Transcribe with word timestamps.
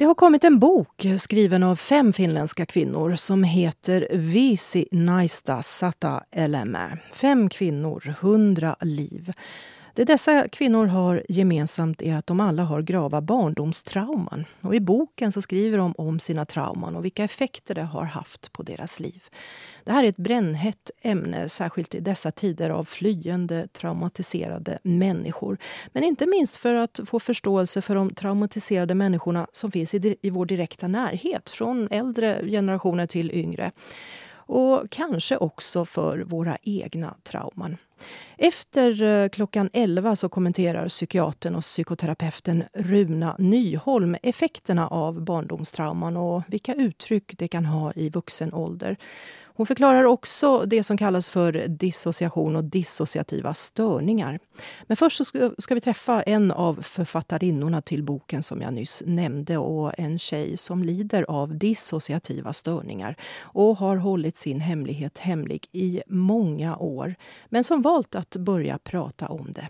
Det 0.00 0.04
har 0.06 0.14
kommit 0.14 0.44
en 0.44 0.58
bok 0.58 1.06
skriven 1.18 1.62
av 1.62 1.76
fem 1.76 2.12
finländska 2.12 2.66
kvinnor 2.66 3.14
som 3.14 3.44
heter 3.44 4.08
Visi 4.10 4.88
naista 4.92 5.62
sata 5.62 6.22
elämää. 6.30 6.98
Fem 7.12 7.48
kvinnor, 7.48 8.14
hundra 8.20 8.76
liv. 8.80 9.32
Det 9.94 10.04
dessa 10.04 10.48
kvinnor 10.48 10.86
har 10.86 11.22
gemensamt 11.28 12.02
är 12.02 12.16
att 12.16 12.26
de 12.26 12.40
alla 12.40 12.62
har 12.62 12.82
grava 12.82 13.20
barndomstrauman. 13.20 14.44
Och 14.60 14.74
I 14.74 14.80
boken 14.80 15.32
så 15.32 15.42
skriver 15.42 15.78
de 15.78 15.94
om 15.98 16.18
sina 16.18 16.44
trauman 16.44 16.96
och 16.96 17.04
vilka 17.04 17.24
effekter 17.24 17.74
det 17.74 17.82
har 17.82 18.04
haft 18.04 18.52
på 18.52 18.62
deras 18.62 19.00
liv. 19.00 19.22
Det 19.84 19.92
här 19.92 20.04
är 20.04 20.08
ett 20.08 20.16
brännhett 20.16 20.90
ämne, 21.02 21.48
särskilt 21.48 21.94
i 21.94 22.00
dessa 22.00 22.30
tider 22.30 22.70
av 22.70 22.84
flyende, 22.84 23.68
traumatiserade 23.68 24.78
människor. 24.82 25.58
Men 25.92 26.04
inte 26.04 26.26
minst 26.26 26.56
för 26.56 26.74
att 26.74 27.00
få 27.06 27.20
förståelse 27.20 27.82
för 27.82 27.94
de 27.94 28.14
traumatiserade 28.14 28.94
människorna 28.94 29.46
som 29.52 29.72
finns 29.72 29.94
i, 29.94 30.16
i 30.22 30.30
vår 30.30 30.46
direkta 30.46 30.88
närhet, 30.88 31.50
från 31.50 31.88
äldre 31.90 32.48
generationer 32.50 33.06
till 33.06 33.30
yngre. 33.30 33.72
Och 34.32 34.90
kanske 34.90 35.36
också 35.36 35.84
för 35.84 36.18
våra 36.18 36.58
egna 36.62 37.14
trauman. 37.22 37.76
Efter 38.36 39.02
eh, 39.02 39.28
klockan 39.28 39.70
11 39.72 40.16
så 40.16 40.28
kommenterar 40.28 40.88
psykiatern 40.88 41.54
och 41.54 41.62
psykoterapeuten 41.62 42.64
Runa 42.72 43.36
Nyholm 43.38 44.16
effekterna 44.22 44.88
av 44.88 45.20
barndomstrauman 45.22 46.16
och 46.16 46.42
vilka 46.46 46.74
uttryck 46.74 47.38
det 47.38 47.48
kan 47.48 47.64
ha 47.64 47.92
i 47.92 48.10
vuxen 48.10 48.54
ålder. 48.54 48.96
Hon 49.54 49.66
förklarar 49.66 50.04
också 50.04 50.64
det 50.66 50.82
som 50.82 50.96
kallas 50.96 51.28
för 51.28 51.52
dissociation 51.68 52.56
och 52.56 52.64
dissociativa 52.64 53.54
störningar. 53.54 54.38
Men 54.86 54.96
först 54.96 55.16
så 55.16 55.24
ska, 55.24 55.50
ska 55.58 55.74
vi 55.74 55.80
träffa 55.80 56.22
en 56.22 56.50
av 56.50 56.82
författarinnorna 56.82 57.82
till 57.82 58.02
boken 58.02 58.42
som 58.42 58.60
jag 58.62 58.74
nyss 58.74 59.02
nämnde 59.06 59.58
och 59.58 59.98
en 59.98 60.18
tjej 60.18 60.56
som 60.56 60.82
lider 60.82 61.24
av 61.28 61.58
dissociativa 61.58 62.52
störningar 62.52 63.16
och 63.40 63.76
har 63.76 63.96
hållit 63.96 64.36
sin 64.36 64.60
hemlighet 64.60 65.18
hemlig 65.18 65.66
i 65.72 66.02
många 66.06 66.76
år 66.76 67.14
men 67.48 67.64
som 67.64 67.82
valt 67.82 68.14
att 68.14 68.36
börja 68.36 68.78
prata 68.78 69.28
om 69.28 69.52
det. 69.52 69.68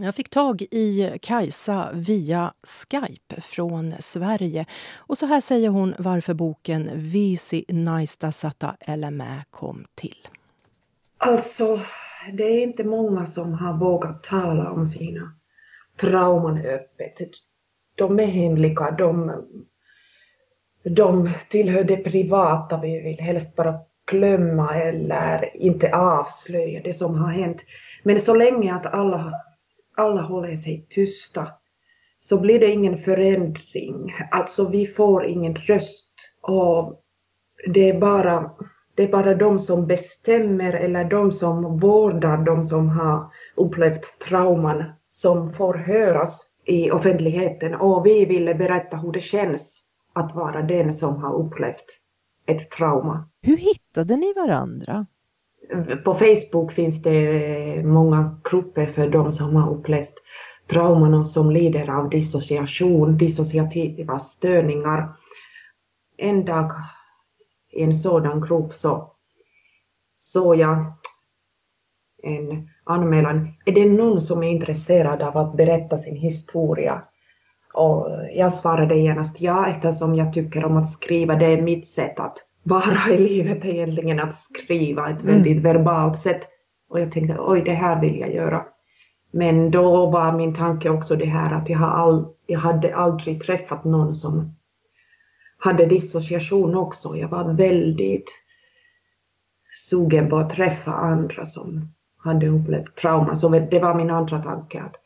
Jag 0.00 0.14
fick 0.14 0.30
tag 0.30 0.62
i 0.62 1.18
Kajsa 1.22 1.90
via 1.92 2.52
Skype 2.62 3.40
från 3.40 3.94
Sverige. 4.00 4.66
Och 4.96 5.18
så 5.18 5.26
här 5.26 5.40
säger 5.40 5.68
hon 5.68 5.94
varför 5.98 6.34
boken 6.34 6.90
Visi 6.94 7.64
naista 7.68 8.32
sata 8.32 8.76
elämää 8.80 9.44
kom 9.50 9.84
till. 9.94 10.28
Alltså, 11.18 11.80
det 12.32 12.42
är 12.42 12.62
inte 12.62 12.84
många 12.84 13.26
som 13.26 13.52
har 13.52 13.78
vågat 13.78 14.22
tala 14.22 14.70
om 14.70 14.86
sina 14.86 15.32
trauman 16.00 16.58
öppet. 16.58 17.30
De 17.94 18.20
är 18.20 18.26
hemliga, 18.26 18.90
de, 18.90 19.32
de 20.84 21.30
tillhör 21.48 21.84
det 21.84 21.96
privata. 21.96 22.80
Vi 22.80 23.00
vill 23.00 23.20
helst 23.20 23.56
bara 23.56 23.74
glömma 24.10 24.74
eller 24.74 25.56
inte 25.56 25.94
avslöja 25.94 26.80
det 26.84 26.92
som 26.92 27.14
har 27.14 27.30
hänt. 27.30 27.64
Men 28.02 28.20
så 28.20 28.34
länge 28.34 28.74
att 28.74 28.86
alla 28.86 29.34
alla 29.98 30.22
håller 30.22 30.56
sig 30.56 30.86
tysta 30.88 31.48
så 32.18 32.40
blir 32.40 32.60
det 32.60 32.70
ingen 32.70 32.96
förändring. 32.96 34.14
Alltså 34.30 34.68
vi 34.70 34.86
får 34.86 35.26
ingen 35.26 35.54
röst 35.54 36.14
och 36.40 37.02
det 37.66 37.90
är 37.90 38.00
bara, 38.00 38.50
det 38.94 39.02
är 39.02 39.08
bara 39.08 39.34
de 39.34 39.58
som 39.58 39.86
bestämmer 39.86 40.72
eller 40.72 41.04
de 41.04 41.32
som 41.32 41.76
vårdar 41.78 42.44
de 42.44 42.64
som 42.64 42.88
har 42.88 43.30
upplevt 43.56 44.18
trauman 44.28 44.84
som 45.06 45.52
får 45.52 45.74
höras 45.74 46.44
i 46.64 46.90
offentligheten 46.90 47.74
och 47.74 48.06
vi 48.06 48.24
ville 48.24 48.54
berätta 48.54 48.96
hur 48.96 49.12
det 49.12 49.20
känns 49.20 49.84
att 50.12 50.34
vara 50.34 50.62
den 50.62 50.94
som 50.94 51.16
har 51.16 51.34
upplevt 51.34 51.84
ett 52.46 52.70
trauma. 52.70 53.28
Hur 53.42 53.56
hittade 53.56 54.16
ni 54.16 54.32
varandra? 54.32 55.06
På 56.04 56.14
Facebook 56.14 56.72
finns 56.72 57.02
det 57.02 57.76
eh, 57.76 57.84
många 57.84 58.40
grupper 58.50 58.86
för 58.86 59.08
de 59.08 59.32
som 59.32 59.56
har 59.56 59.74
upplevt 59.74 60.14
trauman 60.70 61.14
och 61.14 61.28
som 61.28 61.50
lider 61.50 61.90
av 61.90 62.10
dissociation, 62.10 63.18
dissociativa 63.18 64.18
störningar. 64.18 65.08
En 66.16 66.44
dag 66.44 66.72
i 67.72 67.82
en 67.82 67.94
sådan 67.94 68.40
grupp 68.40 68.74
så 68.74 69.12
såg 70.16 70.56
jag 70.56 70.92
en 72.22 72.68
anmälan. 72.84 73.48
Är 73.64 73.72
det 73.72 73.84
någon 73.84 74.20
som 74.20 74.42
är 74.42 74.50
intresserad 74.50 75.22
av 75.22 75.36
att 75.36 75.56
berätta 75.56 75.98
sin 75.98 76.16
historia? 76.16 77.02
Och 77.74 78.08
jag 78.34 78.52
svarade 78.52 78.98
genast 78.98 79.40
ja 79.40 79.68
eftersom 79.68 80.14
jag 80.14 80.32
tycker 80.32 80.64
om 80.64 80.76
att 80.76 80.88
skriva. 80.88 81.34
Det 81.34 81.46
är 81.46 81.62
mitt 81.62 81.86
sätt 81.86 82.20
att 82.20 82.47
vara 82.68 83.14
i 83.14 83.18
livet 83.18 83.64
egentligen 83.64 84.20
att 84.20 84.34
skriva 84.34 85.10
ett 85.10 85.22
väldigt 85.22 85.58
mm. 85.58 85.62
verbalt 85.62 86.18
sätt. 86.18 86.48
Och 86.90 87.00
jag 87.00 87.12
tänkte 87.12 87.36
oj, 87.38 87.62
det 87.64 87.74
här 87.74 88.00
vill 88.00 88.18
jag 88.20 88.34
göra. 88.34 88.64
Men 89.32 89.70
då 89.70 90.06
var 90.06 90.32
min 90.32 90.54
tanke 90.54 90.90
också 90.90 91.16
det 91.16 91.24
här 91.24 91.54
att 91.54 91.68
jag, 91.68 91.78
har 91.78 91.88
all, 91.88 92.26
jag 92.46 92.60
hade 92.60 92.96
aldrig 92.96 93.42
träffat 93.42 93.84
någon 93.84 94.14
som 94.14 94.56
hade 95.58 95.86
dissociation 95.86 96.74
också. 96.76 97.16
Jag 97.16 97.28
var 97.28 97.52
väldigt 97.52 98.44
sugen 99.90 100.30
på 100.30 100.36
att 100.36 100.50
träffa 100.50 100.92
andra 100.92 101.46
som 101.46 101.88
hade 102.18 102.48
upplevt 102.48 102.96
trauma. 102.96 103.36
Så 103.36 103.48
det 103.48 103.78
var 103.78 103.94
min 103.94 104.10
andra 104.10 104.42
tanke 104.42 104.80
att 104.80 104.96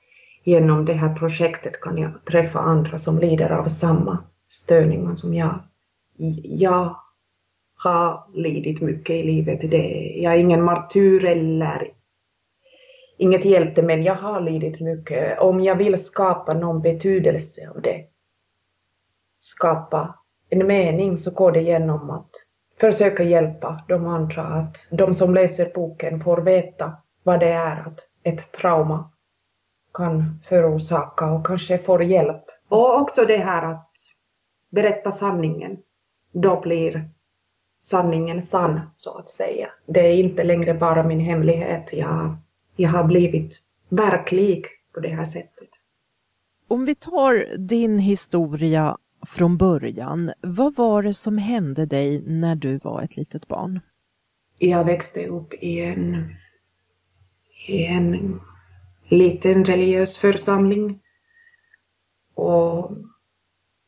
genom 0.44 0.84
det 0.84 0.92
här 0.92 1.14
projektet 1.14 1.80
kan 1.80 1.98
jag 1.98 2.24
träffa 2.24 2.58
andra 2.58 2.98
som 2.98 3.18
lider 3.18 3.50
av 3.50 3.64
samma 3.68 4.18
störningar 4.48 5.14
som 5.14 5.34
jag. 5.34 5.62
Jag 6.44 6.96
har 7.84 8.26
lidit 8.34 8.80
mycket 8.80 9.16
i 9.16 9.22
livet. 9.22 9.70
Det, 9.70 10.12
jag 10.16 10.34
är 10.34 10.38
ingen 10.38 10.62
martyr 10.62 11.24
eller 11.24 11.88
inget 13.18 13.44
hjälte, 13.44 13.82
men 13.82 14.02
jag 14.02 14.14
har 14.14 14.40
lidit 14.40 14.80
mycket. 14.80 15.38
Om 15.38 15.60
jag 15.60 15.76
vill 15.76 16.04
skapa 16.04 16.54
någon 16.54 16.82
betydelse 16.82 17.70
av 17.74 17.82
det, 17.82 18.04
skapa 19.38 20.18
en 20.50 20.66
mening, 20.66 21.16
så 21.16 21.34
går 21.34 21.52
det 21.52 21.60
genom 21.60 22.10
att 22.10 22.30
försöka 22.80 23.22
hjälpa 23.22 23.84
de 23.88 24.06
andra, 24.06 24.42
att 24.42 24.88
de 24.90 25.14
som 25.14 25.34
läser 25.34 25.72
boken 25.74 26.20
får 26.20 26.42
veta 26.42 26.92
vad 27.22 27.40
det 27.40 27.52
är 27.52 27.76
att 27.76 28.08
ett 28.22 28.52
trauma 28.52 29.10
kan 29.94 30.40
förorsaka 30.48 31.30
och 31.32 31.46
kanske 31.46 31.78
får 31.78 32.04
hjälp. 32.04 32.44
Och 32.68 33.00
också 33.00 33.24
det 33.24 33.36
här 33.36 33.62
att 33.62 33.90
berätta 34.70 35.10
sanningen. 35.10 35.78
Då 36.32 36.60
blir 36.60 37.10
sanningen 37.82 38.42
sann, 38.42 38.80
så 38.96 39.18
att 39.18 39.30
säga. 39.30 39.68
Det 39.86 40.00
är 40.00 40.14
inte 40.14 40.44
längre 40.44 40.74
bara 40.74 41.02
min 41.02 41.20
hemlighet. 41.20 41.92
Jag, 41.92 42.36
jag 42.76 42.90
har 42.90 43.04
blivit 43.04 43.60
verklig 43.88 44.66
på 44.94 45.00
det 45.00 45.08
här 45.08 45.24
sättet. 45.24 45.68
Om 46.68 46.84
vi 46.84 46.94
tar 46.94 47.56
din 47.56 47.98
historia 47.98 48.96
från 49.26 49.56
början. 49.56 50.32
Vad 50.40 50.74
var 50.76 51.02
det 51.02 51.14
som 51.14 51.38
hände 51.38 51.86
dig 51.86 52.22
när 52.26 52.54
du 52.54 52.78
var 52.78 53.02
ett 53.02 53.16
litet 53.16 53.48
barn? 53.48 53.80
Jag 54.58 54.84
växte 54.84 55.26
upp 55.26 55.54
i 55.54 55.80
en, 55.80 56.34
i 57.66 57.84
en 57.84 58.40
liten 59.08 59.64
religiös 59.64 60.16
församling. 60.16 61.00
Och 62.34 62.90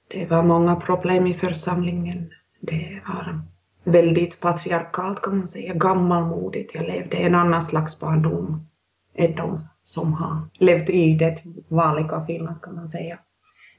det 0.09 0.27
var 0.27 0.43
många 0.43 0.77
problem 0.77 1.27
i 1.27 1.35
församlingen. 1.35 2.31
Det 2.61 3.03
var 3.07 3.54
väldigt 3.85 4.41
patriarkalt 4.41 5.23
kan 5.23 5.39
man 5.39 5.49
säga, 5.49 5.75
gammalmodigt. 5.75 6.75
Jag 6.75 6.87
levde 6.87 7.17
en 7.17 7.35
annan 7.35 7.63
slags 7.63 8.01
barndom 8.01 8.67
än 9.15 9.35
de 9.35 9.61
som 9.83 10.13
har 10.13 10.39
levt 10.53 10.91
i 10.91 11.15
det 11.15 11.43
vanliga 11.69 12.27
Finland 12.27 12.63
kan 12.63 12.75
man 12.75 12.89
säga. 12.89 13.19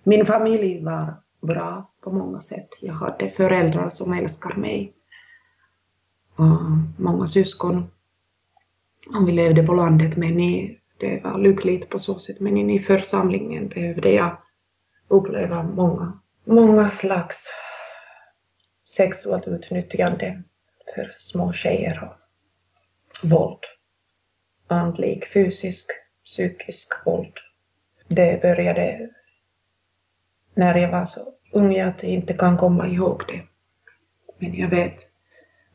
Min 0.03 0.25
familj 0.25 0.83
var 0.83 1.13
bra 1.41 1.91
på 2.01 2.11
många 2.11 2.41
sätt. 2.41 2.69
Jag 2.81 2.93
hade 2.93 3.29
föräldrar 3.29 3.89
som 3.89 4.13
älskar 4.13 4.55
mig. 4.55 4.93
Och 6.35 7.01
många 7.03 7.27
syskon. 7.27 7.87
Vi 9.25 9.31
levde 9.31 9.63
på 9.63 9.73
landet 9.73 10.17
men 10.17 10.39
i, 10.39 10.79
det 10.97 11.23
var 11.23 11.39
lyckligt 11.39 11.89
på 11.89 11.99
så 11.99 12.19
sätt. 12.19 12.39
Men 12.39 12.69
i 12.69 12.79
församlingen 12.79 13.67
behövde 13.67 14.11
jag 14.11 14.37
uppleva 15.07 15.63
många, 15.63 16.19
många 16.45 16.89
slags 16.89 17.49
sexuellt 18.95 19.47
utnyttjande 19.47 20.43
för 20.95 21.11
små 21.13 21.53
tjejer 21.53 22.03
och 22.03 23.29
våld. 23.29 23.59
Andlig, 24.67 25.23
fysisk, 25.33 25.85
psykisk 26.25 26.93
våld. 27.05 27.33
Det 28.07 28.41
började 28.41 29.09
när 30.55 30.75
jag 30.75 30.91
var 30.91 31.05
så 31.05 31.21
ung 31.51 31.79
att 31.79 32.03
jag 32.03 32.11
inte 32.11 32.33
kan 32.33 32.57
komma 32.57 32.87
ihåg 32.87 33.23
det. 33.27 33.41
Men 34.39 34.55
jag 34.55 34.69
vet 34.69 35.11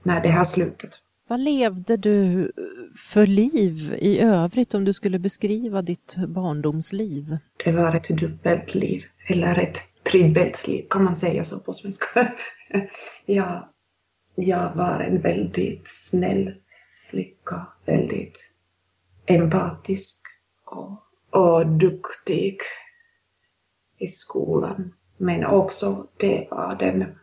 när 0.02 0.22
det 0.22 0.28
har 0.28 0.44
slutat. 0.44 1.00
Vad 1.28 1.40
levde 1.40 1.96
du 1.96 2.52
för 2.96 3.26
liv 3.26 3.94
i 3.98 4.20
övrigt 4.20 4.74
om 4.74 4.84
du 4.84 4.92
skulle 4.92 5.18
beskriva 5.18 5.82
ditt 5.82 6.16
barndomsliv? 6.28 7.36
Det 7.64 7.72
var 7.72 7.94
ett 7.94 8.08
dubbelt 8.08 8.74
liv, 8.74 9.04
eller 9.28 9.58
ett 9.58 9.78
tribbelt 10.10 10.66
liv, 10.66 10.86
kan 10.90 11.04
man 11.04 11.16
säga 11.16 11.44
så 11.44 11.60
på 11.60 11.72
svenska. 11.72 12.32
jag, 13.26 13.64
jag 14.34 14.74
var 14.74 15.00
en 15.00 15.20
väldigt 15.20 15.88
snäll 15.88 16.54
flicka, 17.10 17.66
väldigt 17.84 18.50
empatisk 19.26 20.26
och, 20.64 21.02
och 21.30 21.66
duktig 21.66 22.58
i 23.98 24.06
skolan. 24.06 24.94
Men 25.16 25.46
också 25.46 26.06
det 26.16 26.48
var 26.50 26.76
den, 26.76 27.18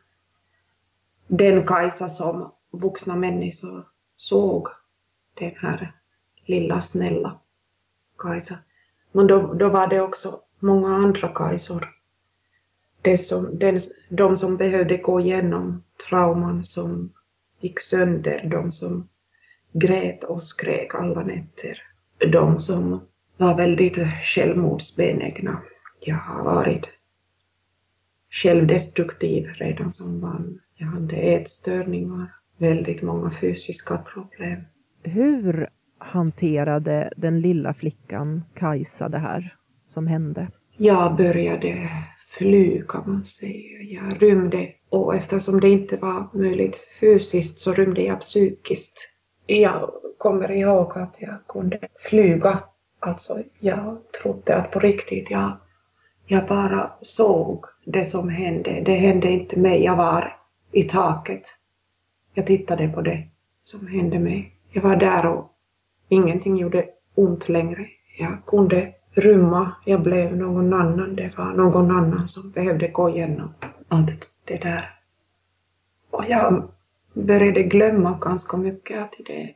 den 1.27 1.67
Kajsa 1.67 2.09
som 2.09 2.51
vuxna 2.71 3.15
människor 3.15 3.85
såg. 4.17 4.67
Den 5.33 5.55
här 5.55 5.93
lilla 6.45 6.81
snälla 6.81 7.39
Kajsa. 8.17 8.57
Men 9.11 9.27
då, 9.27 9.53
då 9.53 9.69
var 9.69 9.87
det 9.87 10.01
också 10.01 10.39
många 10.59 10.95
andra 10.95 11.27
Kajsor. 11.27 11.96
Det 13.07 13.17
som, 13.17 13.59
den, 13.59 13.79
de 14.09 14.37
som 14.37 14.57
behövde 14.57 14.97
gå 14.97 15.19
igenom 15.19 15.83
trauman 16.09 16.63
som 16.63 17.13
gick 17.61 17.79
sönder, 17.79 18.49
de 18.51 18.71
som 18.71 19.07
grät 19.73 20.23
och 20.23 20.43
skrek 20.43 20.95
alla 20.95 21.23
nätter. 21.23 21.81
De 22.31 22.59
som 22.59 23.01
var 23.37 23.57
väldigt 23.57 23.97
självmordsbenägna. 24.23 25.61
Jag 25.99 26.15
har 26.15 26.43
varit 26.43 26.89
självdestruktiv 28.29 29.47
redan 29.47 29.91
som 29.91 30.21
barn. 30.21 30.59
Jag 30.75 30.87
hade 30.87 31.15
ätstörningar, 31.15 32.33
väldigt 32.57 33.01
många 33.01 33.31
fysiska 33.31 33.97
problem. 33.97 34.61
Hur 35.03 35.69
hanterade 35.97 37.13
den 37.17 37.41
lilla 37.41 37.73
flickan 37.73 38.43
Kajsa 38.55 39.09
det 39.09 39.19
här 39.19 39.55
som 39.85 40.07
hände? 40.07 40.47
Jag 40.77 41.17
började 41.17 41.89
fly 42.37 42.81
kan 42.87 43.03
man 43.11 43.23
säga. 43.23 43.81
Jag 43.81 44.23
rymde 44.23 44.69
och 44.89 45.15
eftersom 45.15 45.59
det 45.59 45.69
inte 45.69 45.97
var 45.97 46.29
möjligt 46.33 46.87
fysiskt 46.99 47.59
så 47.59 47.73
rymde 47.73 48.01
jag 48.01 48.21
psykiskt. 48.21 49.13
Jag 49.45 49.91
kommer 50.17 50.51
ihåg 50.51 50.97
att 50.97 51.15
jag 51.19 51.47
kunde 51.47 51.79
flyga. 51.99 52.59
Alltså 52.99 53.43
jag 53.59 53.97
trodde 54.21 54.55
att 54.55 54.71
på 54.71 54.79
riktigt 54.79 55.31
jag, 55.31 55.57
jag 56.27 56.47
bara 56.47 56.91
såg 57.01 57.65
det 57.85 58.05
som 58.05 58.29
hände. 58.29 58.81
Det 58.85 58.95
hände 58.95 59.31
inte 59.31 59.59
mig. 59.59 59.83
Jag 59.83 59.95
var 59.95 60.37
i 60.71 60.83
taket. 60.83 61.41
Jag 62.33 62.47
tittade 62.47 62.87
på 62.87 63.01
det 63.01 63.27
som 63.63 63.87
hände 63.87 64.19
mig. 64.19 64.53
Jag 64.71 64.81
var 64.81 64.95
där 64.95 65.25
och 65.25 65.51
ingenting 66.09 66.57
gjorde 66.57 66.85
ont 67.15 67.49
längre. 67.49 67.87
Jag 68.19 68.45
kunde 68.45 68.93
rymma. 69.17 69.71
Jag 69.85 70.01
blev 70.01 70.37
någon 70.37 70.73
annan. 70.73 71.15
Det 71.15 71.37
var 71.37 71.53
någon 71.53 71.91
annan 71.91 72.27
som 72.27 72.51
behövde 72.51 72.87
gå 72.87 73.09
igenom 73.09 73.53
allt 73.87 74.29
det 74.45 74.57
där. 74.57 74.93
Och 76.09 76.23
jag 76.27 76.71
började 77.13 77.63
glömma 77.63 78.17
ganska 78.21 78.57
mycket 78.57 79.01
att 79.01 79.15
det, 79.25 79.53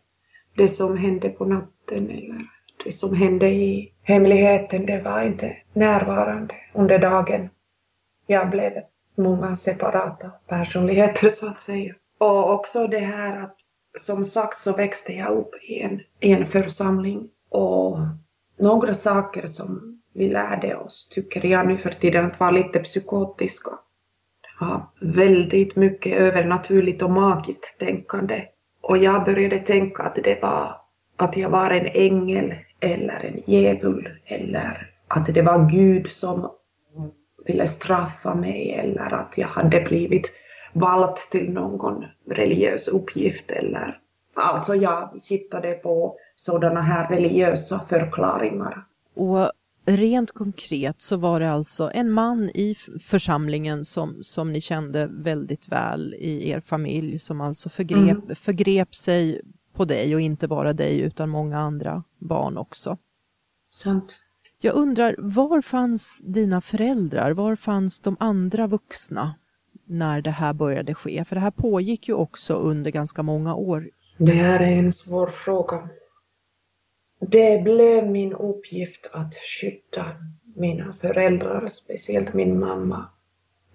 det 0.55 0.69
som 0.69 0.97
hände 0.97 1.29
på 1.29 1.45
natten 1.45 2.09
eller 2.09 2.41
det 2.83 2.91
som 2.91 3.15
hände 3.15 3.49
i 3.49 3.93
hemligheten, 4.03 4.85
det 4.85 5.01
var 5.01 5.23
inte 5.23 5.57
närvarande 5.73 6.55
under 6.73 6.99
dagen. 6.99 7.49
Jag 8.27 8.49
blev 8.49 8.73
många 9.15 9.57
separata 9.57 10.31
personligheter 10.47 11.29
så 11.29 11.47
att 11.47 11.59
säga. 11.59 11.95
Och 12.17 12.53
också 12.53 12.87
det 12.87 12.99
här 12.99 13.37
att 13.43 13.55
som 13.99 14.23
sagt 14.23 14.59
så 14.59 14.75
växte 14.75 15.13
jag 15.13 15.31
upp 15.31 15.55
i 15.63 15.79
en, 15.79 16.01
i 16.19 16.31
en 16.31 16.45
församling 16.45 17.29
och 17.49 17.97
några 18.61 18.93
saker 18.93 19.47
som 19.47 20.01
vi 20.13 20.29
lärde 20.29 20.75
oss 20.75 21.09
tycker 21.09 21.45
jag 21.45 21.67
nu 21.67 21.77
för 21.77 21.89
tiden 21.89 22.25
att 22.25 22.39
vara 22.39 22.51
lite 22.51 22.79
psykotiska. 22.79 23.71
Det 24.41 24.65
var 24.65 24.89
väldigt 25.01 25.75
mycket 25.75 26.19
övernaturligt 26.19 27.01
och 27.01 27.11
magiskt 27.11 27.79
tänkande. 27.79 28.45
Och 28.81 28.97
jag 28.97 29.25
började 29.25 29.59
tänka 29.59 30.03
att 30.03 30.15
det 30.15 30.41
var 30.41 30.81
att 31.17 31.37
jag 31.37 31.49
var 31.49 31.71
en 31.71 31.85
ängel 31.85 32.53
eller 32.79 33.25
en 33.25 33.41
djävul 33.45 34.09
eller 34.25 34.89
att 35.07 35.33
det 35.33 35.41
var 35.41 35.69
Gud 35.69 36.11
som 36.11 36.51
ville 37.45 37.67
straffa 37.67 38.35
mig 38.35 38.73
eller 38.73 39.13
att 39.13 39.37
jag 39.37 39.47
hade 39.47 39.81
blivit 39.81 40.31
valt 40.73 41.27
till 41.31 41.51
någon 41.51 42.05
religiös 42.29 42.87
uppgift 42.87 43.51
eller 43.51 43.97
alltså 44.35 44.75
jag 44.75 45.09
hittade 45.29 45.73
på 45.73 46.15
sådana 46.41 46.81
här 46.81 47.09
religiösa 47.09 47.79
förklaringar. 47.79 48.85
Och 49.15 49.51
rent 49.85 50.31
konkret 50.31 51.01
så 51.01 51.17
var 51.17 51.39
det 51.39 51.51
alltså 51.51 51.91
en 51.93 52.11
man 52.11 52.49
i 52.49 52.75
församlingen 53.01 53.85
som, 53.85 54.17
som 54.21 54.51
ni 54.51 54.61
kände 54.61 55.07
väldigt 55.11 55.71
väl 55.71 56.13
i 56.13 56.49
er 56.49 56.59
familj 56.59 57.19
som 57.19 57.41
alltså 57.41 57.69
förgrep, 57.69 58.23
mm. 58.23 58.35
förgrep 58.35 58.95
sig 58.95 59.41
på 59.73 59.85
dig 59.85 60.15
och 60.15 60.21
inte 60.21 60.47
bara 60.47 60.73
dig 60.73 60.99
utan 60.99 61.29
många 61.29 61.59
andra 61.59 62.03
barn 62.19 62.57
också. 62.57 62.97
Sant. 63.71 64.17
Jag 64.61 64.75
undrar, 64.75 65.15
var 65.17 65.61
fanns 65.61 66.21
dina 66.23 66.61
föräldrar? 66.61 67.31
Var 67.31 67.55
fanns 67.55 68.01
de 68.01 68.17
andra 68.19 68.67
vuxna 68.67 69.35
när 69.85 70.21
det 70.21 70.31
här 70.31 70.53
började 70.53 70.93
ske? 70.93 71.25
För 71.25 71.35
det 71.35 71.41
här 71.41 71.51
pågick 71.51 72.07
ju 72.07 72.13
också 72.13 72.53
under 72.53 72.91
ganska 72.91 73.23
många 73.23 73.55
år. 73.55 73.89
Det 74.17 74.31
här 74.31 74.59
är 74.59 74.77
en 74.77 74.91
svår 74.91 75.27
fråga. 75.27 75.89
Det 77.27 77.63
blev 77.63 78.09
min 78.09 78.33
uppgift 78.33 79.09
att 79.13 79.35
skydda 79.35 80.05
mina 80.55 80.93
föräldrar, 80.93 81.69
speciellt 81.69 82.33
min 82.33 82.59
mamma. 82.59 83.09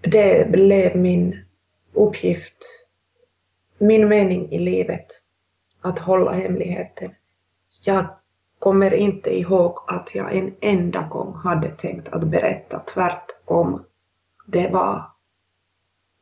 Det 0.00 0.50
blev 0.50 0.96
min 0.96 1.44
uppgift, 1.92 2.56
min 3.78 4.08
mening 4.08 4.52
i 4.52 4.58
livet, 4.58 5.06
att 5.80 5.98
hålla 5.98 6.32
hemligheten. 6.32 7.14
Jag 7.84 8.06
kommer 8.58 8.94
inte 8.94 9.38
ihåg 9.38 9.78
att 9.86 10.14
jag 10.14 10.36
en 10.36 10.54
enda 10.60 11.02
gång 11.02 11.34
hade 11.34 11.70
tänkt 11.70 12.08
att 12.08 12.24
berätta, 12.24 12.78
tvärtom. 12.78 13.84
Det 14.46 14.68
var 14.68 15.10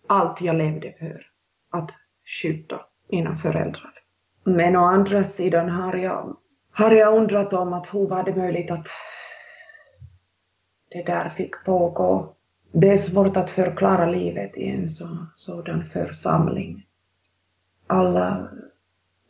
allt 0.06 0.40
jag 0.40 0.56
levde 0.56 0.92
för, 0.98 1.26
att 1.70 1.90
skydda 2.24 2.86
mina 3.08 3.36
föräldrar. 3.36 3.92
Men 4.44 4.76
å 4.76 4.84
andra 4.84 5.24
sidan 5.24 5.68
har 5.70 5.96
jag, 5.96 6.36
har 6.74 6.90
jag 6.90 7.16
undrat 7.16 7.52
om 7.52 7.72
att 7.72 7.94
hur 7.94 8.06
var 8.06 8.24
det 8.24 8.36
möjligt 8.36 8.70
att 8.70 8.88
det 10.90 11.02
där 11.02 11.28
fick 11.28 11.64
pågå. 11.64 12.34
Det 12.72 12.88
är 12.88 12.96
svårt 12.96 13.36
att 13.36 13.50
förklara 13.50 14.06
livet 14.06 14.56
i 14.56 14.68
en 14.68 14.90
så, 14.90 15.26
sådan 15.34 15.84
församling. 15.84 16.86
Alla 17.86 18.48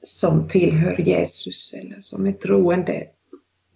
som 0.02 0.48
tillhör 0.48 1.00
Jesus 1.00 1.74
eller 1.74 2.00
som 2.00 2.26
är 2.26 2.32
troende, 2.32 3.06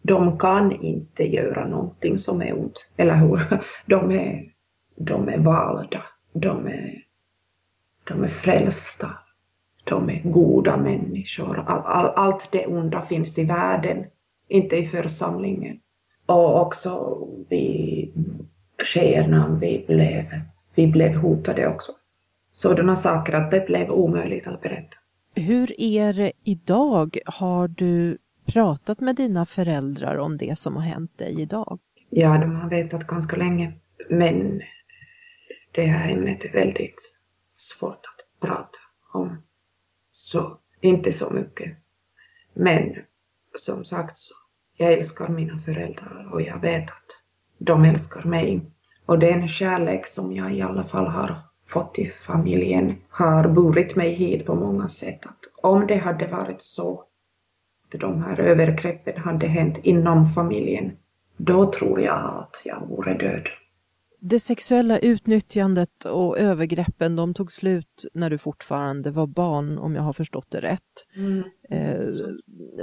de 0.03 0.39
kan 0.39 0.83
inte 0.83 1.25
göra 1.25 1.69
någonting 1.69 2.19
som 2.19 2.43
är 2.43 2.59
ont, 2.59 2.91
eller 2.97 3.15
hur? 3.15 3.65
De 3.87 4.11
är, 4.11 4.53
de 4.97 5.29
är 5.29 5.39
valda, 5.39 6.03
de 6.33 6.67
är, 6.67 7.03
de 8.05 8.25
är 8.25 8.29
frälsta, 8.29 9.19
de 9.89 10.11
är 10.11 10.23
goda 10.23 10.77
människor. 10.77 11.65
All, 11.67 11.83
all, 11.85 12.13
allt 12.17 12.49
det 12.53 12.67
onda 12.67 13.01
finns 13.01 13.39
i 13.39 13.45
världen, 13.45 14.05
inte 14.49 14.77
i 14.77 14.85
församlingen. 14.85 15.79
Och 16.27 16.61
också 16.61 17.19
vi 17.49 18.13
tjejerna, 18.85 19.59
vi 19.61 19.85
blev, 19.87 20.25
vi 20.75 20.87
blev 20.87 21.15
hotade 21.15 21.69
också. 21.69 21.93
Sådana 22.53 22.95
saker 22.95 23.33
att 23.33 23.51
det 23.51 23.67
blev 23.67 23.91
omöjligt 23.91 24.47
att 24.47 24.61
berätta. 24.61 24.97
Hur 25.35 25.81
är 25.81 26.13
det 26.13 26.33
idag? 26.45 27.19
Har 27.27 27.69
du 27.69 28.19
pratat 28.47 29.01
med 29.01 29.17
dina 29.17 29.47
föräldrar 29.47 30.19
om 30.19 30.37
det 30.37 30.59
som 30.59 30.77
har 30.77 30.83
hänt 30.83 31.19
dig 31.19 31.41
idag? 31.41 31.79
Ja, 32.11 32.39
de 32.39 32.57
har 32.57 32.71
vetat 32.71 33.07
ganska 33.07 33.37
länge. 33.37 33.73
Men 34.11 34.61
det 35.73 35.83
här 35.83 36.11
ämnet 36.11 36.45
är 36.45 36.53
väldigt 36.53 37.19
svårt 37.57 37.93
att 38.07 38.49
prata 38.49 38.79
om. 39.13 39.43
Så 40.31 40.59
inte 40.81 41.13
så 41.13 41.31
mycket. 41.31 41.77
Men 42.55 42.97
som 43.55 43.85
sagt 43.85 44.17
så, 44.17 44.35
jag 44.77 44.93
älskar 44.93 45.29
mina 45.29 45.57
föräldrar 45.57 46.29
och 46.33 46.43
jag 46.43 46.61
vet 46.61 46.91
att 46.91 47.23
de 47.59 47.85
älskar 47.85 48.23
mig. 48.23 48.63
Och 49.07 49.19
den 49.19 49.49
kärlek 49.49 50.07
som 50.07 50.33
jag 50.33 50.55
i 50.55 50.63
alla 50.63 50.85
fall 50.85 51.07
har 51.07 51.37
fått 51.67 51.99
i 51.99 52.13
familjen 52.21 52.97
har 53.09 53.49
burit 53.49 53.97
mig 53.97 54.13
hit 54.13 54.47
på 54.47 54.55
många 54.55 54.89
sätt. 54.89 55.27
Att 55.27 55.63
om 55.63 55.87
det 55.87 55.97
hade 55.97 56.27
varit 56.27 56.63
så 56.63 57.05
att 57.85 58.01
de 58.01 58.23
här 58.23 58.41
övergreppen 58.41 59.21
hade 59.23 59.47
hänt 59.47 59.79
inom 59.83 60.27
familjen, 60.27 60.97
då 61.37 61.73
tror 61.73 62.01
jag 62.01 62.39
att 62.39 62.63
jag 62.65 62.87
vore 62.89 63.15
död. 63.15 63.49
Det 64.21 64.41
sexuella 64.41 64.99
utnyttjandet 64.99 66.05
och 66.05 66.39
övergreppen 66.39 67.17
de 67.17 67.35
tog 67.35 67.53
slut 67.53 68.07
när 68.15 68.31
du 68.31 68.39
fortfarande 68.39 69.11
var 69.11 69.27
barn 69.27 69.79
om 69.79 69.95
jag 69.95 70.03
har 70.03 70.13
förstått 70.13 70.51
det 70.51 70.61
rätt. 70.61 71.07
Mm. 71.17 71.45
Eh, 71.71 72.09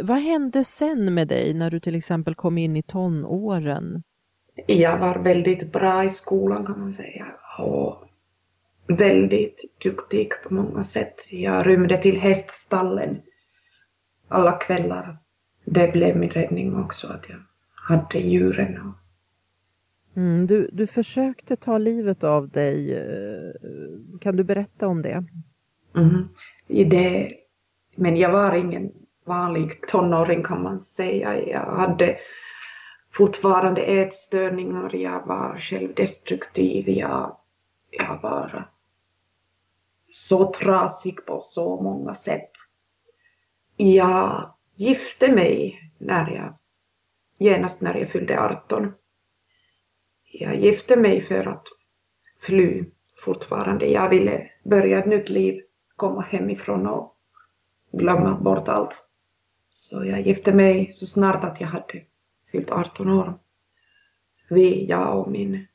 vad 0.01 0.17
hände 0.17 0.63
sen 0.63 1.13
med 1.13 1.27
dig 1.27 1.53
när 1.53 1.71
du 1.71 1.79
till 1.79 1.95
exempel 1.95 2.35
kom 2.35 2.57
in 2.57 2.75
i 2.75 2.83
tonåren? 2.83 4.03
Jag 4.67 4.97
var 4.97 5.19
väldigt 5.19 5.71
bra 5.71 6.03
i 6.03 6.09
skolan 6.09 6.65
kan 6.65 6.79
man 6.79 6.93
säga 6.93 7.25
och 7.59 8.03
väldigt 8.87 9.77
duktig 9.83 10.29
på 10.43 10.53
många 10.53 10.83
sätt. 10.83 11.31
Jag 11.31 11.67
rymde 11.67 11.97
till 11.97 12.19
häststallen 12.19 13.21
alla 14.27 14.51
kvällar. 14.51 15.17
Det 15.65 15.91
blev 15.91 16.17
min 16.17 16.29
räddning 16.29 16.75
också 16.75 17.07
att 17.07 17.29
jag 17.29 17.39
hade 17.75 18.19
djuren. 18.19 18.93
Mm, 20.15 20.47
du, 20.47 20.69
du 20.73 20.87
försökte 20.87 21.55
ta 21.55 21.77
livet 21.77 22.23
av 22.23 22.49
dig. 22.49 22.93
Eh, 22.97 24.19
kan 24.21 24.35
du 24.35 24.43
berätta 24.43 24.87
om 24.87 25.01
det? 25.01 25.23
Mm, 25.95 26.29
det 26.67 27.31
men 27.95 28.17
jag 28.17 28.31
var 28.31 28.53
ingen 28.53 28.91
vanlig 29.25 29.81
tonåring 29.87 30.43
kan 30.43 30.63
man 30.63 30.79
säga. 30.79 31.47
Jag 31.47 31.75
hade 31.75 32.17
fortfarande 33.11 33.81
ätstörningar, 33.81 34.95
jag 34.95 35.27
var 35.27 35.57
självdestruktiv, 35.57 36.89
jag, 36.89 37.37
jag 37.91 38.21
var 38.21 38.69
så 40.11 40.51
trasig 40.51 41.25
på 41.25 41.41
så 41.43 41.81
många 41.81 42.13
sätt. 42.13 42.51
Jag 43.77 44.53
gifte 44.75 45.31
mig 45.31 45.79
när 45.97 46.31
jag, 46.31 46.57
genast 47.37 47.81
när 47.81 47.95
jag 47.95 48.09
fyllde 48.09 48.39
18. 48.39 48.93
Jag 50.39 50.55
gifte 50.55 50.95
mig 50.95 51.21
för 51.21 51.47
att 51.47 51.67
fly 52.39 52.85
fortfarande. 53.17 53.85
Jag 53.85 54.09
ville 54.09 54.49
börja 54.63 54.99
ett 54.99 55.05
nytt 55.05 55.29
liv, 55.29 55.61
komma 55.95 56.21
hemifrån 56.21 56.87
och 56.87 57.15
glömma 57.91 58.39
bort 58.39 58.67
allt. 58.67 59.03
Så 59.69 60.05
jag 60.05 60.21
gifte 60.21 60.53
mig 60.53 60.93
så 60.93 61.07
snart 61.07 61.43
att 61.43 61.61
jag 61.61 61.67
hade 61.67 62.01
fyllt 62.51 62.71
18 62.71 63.09
år. 63.09 63.39
Vi, 64.49 64.85
jag 64.85 65.19
och 65.19 65.31
min 65.31 65.67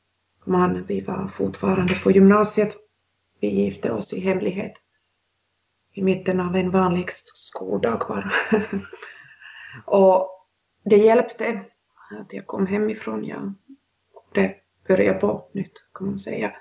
man, 0.45 0.85
vi 0.87 1.01
var 1.01 1.27
fortfarande 1.27 1.93
på 2.03 2.11
gymnasiet. 2.11 2.75
Vi 3.39 3.47
gifte 3.47 3.91
oss 3.91 4.13
i 4.13 4.19
hemlighet. 4.19 4.73
I 5.93 6.03
mitten 6.03 6.39
av 6.39 6.55
en 6.55 6.71
vanlig 6.71 7.05
skoldag 7.33 8.05
bara. 8.07 8.31
och 9.85 10.29
det 10.83 10.97
hjälpte 10.97 11.65
att 12.19 12.33
jag 12.33 12.47
kom 12.47 12.67
hemifrån. 12.67 13.23
Jag 13.25 13.53
det 14.31 14.55
började 14.87 15.19
på 15.19 15.49
nytt 15.53 15.73
kan 15.93 16.07
man 16.07 16.19
säga. 16.19 16.51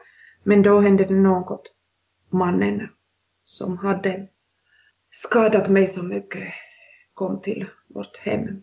Men 0.43 0.63
då 0.63 0.81
hände 0.81 1.05
det 1.05 1.15
något. 1.15 1.75
Mannen 2.31 2.89
som 3.43 3.79
hade 3.79 4.29
skadat 5.11 5.69
mig 5.69 5.87
så 5.87 6.05
mycket 6.05 6.53
kom 7.15 7.41
till 7.41 7.67
vårt 7.89 8.17
hem. 8.17 8.63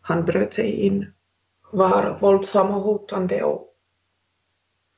Han 0.00 0.24
bröt 0.24 0.54
sig 0.54 0.70
in, 0.70 1.12
var 1.72 2.18
våldsam 2.20 2.70
och 2.70 2.82
hotande 2.82 3.42
och 3.42 3.66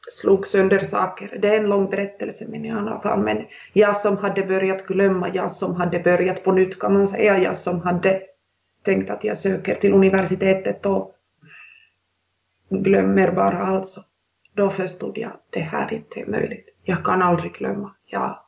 slog 0.09 0.47
sönder 0.47 0.79
saker. 0.79 1.39
Det 1.43 1.49
är 1.49 1.61
en 1.61 1.69
lång 1.69 1.91
berättelse 1.91 2.47
men 2.49 2.65
i 2.65 2.71
alla 2.71 3.01
fall. 3.01 3.21
Men 3.21 3.47
jag 3.73 3.97
som 3.97 4.17
hade 4.17 4.43
börjat 4.43 4.87
glömma, 4.87 5.35
jag 5.35 5.53
som 5.53 5.77
hade 5.77 5.99
börjat 5.99 6.45
på 6.45 6.53
nytt 6.53 6.79
kan 6.79 6.95
man 6.95 7.09
säga, 7.09 7.39
jag 7.39 7.57
som 7.57 7.81
hade 7.81 8.23
tänkt 8.83 9.11
att 9.11 9.25
jag 9.25 9.39
söker 9.39 9.75
till 9.75 9.95
universitetet 9.95 10.87
och 10.87 11.18
glömmer 12.69 13.33
bara 13.33 13.67
alltså. 13.67 14.01
Då 14.55 14.71
förstod 14.71 15.19
jag 15.19 15.31
att 15.31 15.47
det 15.51 15.61
här 15.61 15.93
inte 15.93 16.21
är 16.21 16.27
möjligt. 16.27 16.77
Jag 16.83 17.05
kan 17.05 17.23
aldrig 17.23 17.53
glömma. 17.53 17.95
Jag, 18.07 18.39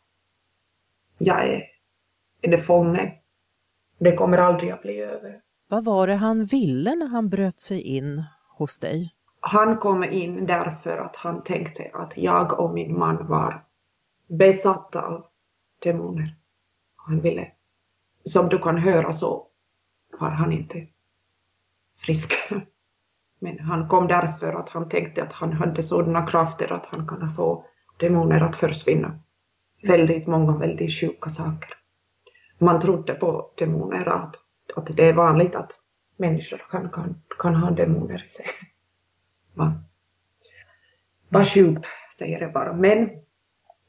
jag 1.19 1.47
är 1.47 1.71
är 2.43 2.51
det 2.51 2.59
fånge. 2.59 3.15
Det 3.99 4.17
kommer 4.17 4.39
aldrig 4.39 4.71
att 4.71 4.83
bli 4.83 5.01
över. 5.01 5.41
Vad 5.69 5.85
var 5.85 6.07
det 6.07 6.15
han 6.15 6.45
ville 6.45 6.95
när 6.95 7.07
han 7.07 7.29
bröt 7.29 7.61
sig 7.61 7.81
in 7.83 8.25
hos 8.49 8.79
dig? 8.79 9.15
Han 9.41 9.77
kom 9.77 10.05
in 10.05 10.47
därför 10.47 10.99
att 10.99 11.17
han 11.17 11.43
tänkte 11.43 11.91
att 11.93 12.13
jag 12.17 12.61
och 12.61 12.75
min 12.75 12.99
man 12.99 13.27
var 13.27 13.65
besatta 14.27 15.03
av 15.03 15.27
demoner. 15.83 16.37
Han 16.97 17.21
ville, 17.21 17.53
som 18.25 18.49
du 18.49 18.59
kan 18.59 18.79
höra 18.79 19.13
så 19.13 19.47
var 20.21 20.31
han 20.31 20.53
inte 20.53 20.87
frisk. 21.99 22.33
Men 23.41 23.59
han 23.59 23.89
kom 23.89 24.07
därför 24.07 24.53
att 24.53 24.69
han 24.69 24.89
tänkte 24.89 25.23
att 25.23 25.33
han 25.33 25.53
hade 25.53 25.83
sådana 25.83 26.27
krafter 26.27 26.73
att 26.73 26.87
han 26.87 27.09
kan 27.09 27.31
få 27.31 27.65
demoner 27.97 28.41
att 28.41 28.57
försvinna. 28.57 29.21
Väldigt 29.83 30.27
många 30.27 30.57
väldigt 30.57 31.01
sjuka 31.01 31.31
saker 31.31 31.81
man 32.61 32.81
trodde 32.81 33.15
på 33.15 33.51
demoner, 33.57 34.09
att, 34.09 34.37
att 34.77 34.97
det 34.97 35.09
är 35.09 35.13
vanligt 35.13 35.55
att 35.55 35.73
människor 36.17 36.61
kan, 36.71 36.91
kan, 36.91 37.23
kan 37.39 37.55
ha 37.55 37.71
demoner 37.71 38.25
i 38.25 38.29
sig. 38.29 38.47
Va? 39.55 39.73
Vad 41.29 41.49
sjukt, 41.49 41.87
säger 42.19 42.41
jag 42.41 42.53
bara. 42.53 42.73
Men 42.73 43.11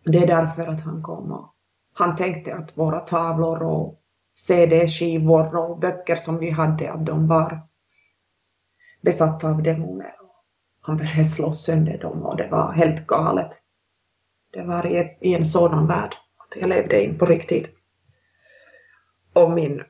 det 0.03 0.17
är 0.17 0.27
därför 0.27 0.67
att 0.67 0.81
han 0.81 1.03
kom 1.03 1.31
och 1.31 1.55
han 1.93 2.15
tänkte 2.15 2.55
att 2.55 2.77
våra 2.77 2.99
tavlor 2.99 3.63
och 3.63 4.01
CD-skivor 4.35 5.55
och 5.55 5.79
böcker 5.79 6.15
som 6.15 6.37
vi 6.37 6.49
hade, 6.49 6.91
att 6.91 7.05
de 7.05 7.27
var 7.27 7.59
besatta 9.01 9.49
av 9.49 9.63
demoner. 9.63 10.15
Han 10.81 10.97
började 10.97 11.25
slå 11.25 11.53
sönder 11.53 11.97
dem 11.97 12.25
och 12.25 12.37
det 12.37 12.47
var 12.47 12.71
helt 12.71 13.07
galet. 13.07 13.61
Det 14.51 14.63
var 14.63 14.87
i, 14.87 15.17
i 15.21 15.35
en 15.35 15.45
sådan 15.45 15.87
värld 15.87 16.15
att 16.37 16.55
jag 16.61 16.69
levde 16.69 17.03
in 17.03 17.17
på 17.17 17.25
riktigt 17.25 17.75
och 19.33 19.51
min, 19.51 19.83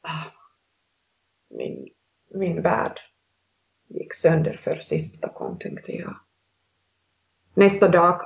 ah, 0.00 0.30
min, 1.50 1.88
min 2.34 2.62
värld 2.62 3.00
gick 3.88 4.14
sönder 4.14 4.56
för 4.56 4.74
sista 4.74 5.28
gången 5.28 5.58
tänkte 5.58 5.92
jag. 5.92 6.16
Nästa 7.54 7.88
dag 7.88 8.20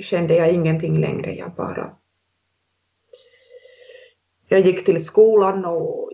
kände 0.00 0.34
jag 0.34 0.52
ingenting 0.52 1.00
längre, 1.00 1.34
jag 1.34 1.54
bara... 1.54 1.96
Jag 4.48 4.60
gick 4.60 4.84
till 4.84 5.04
skolan 5.04 5.64
och 5.64 6.10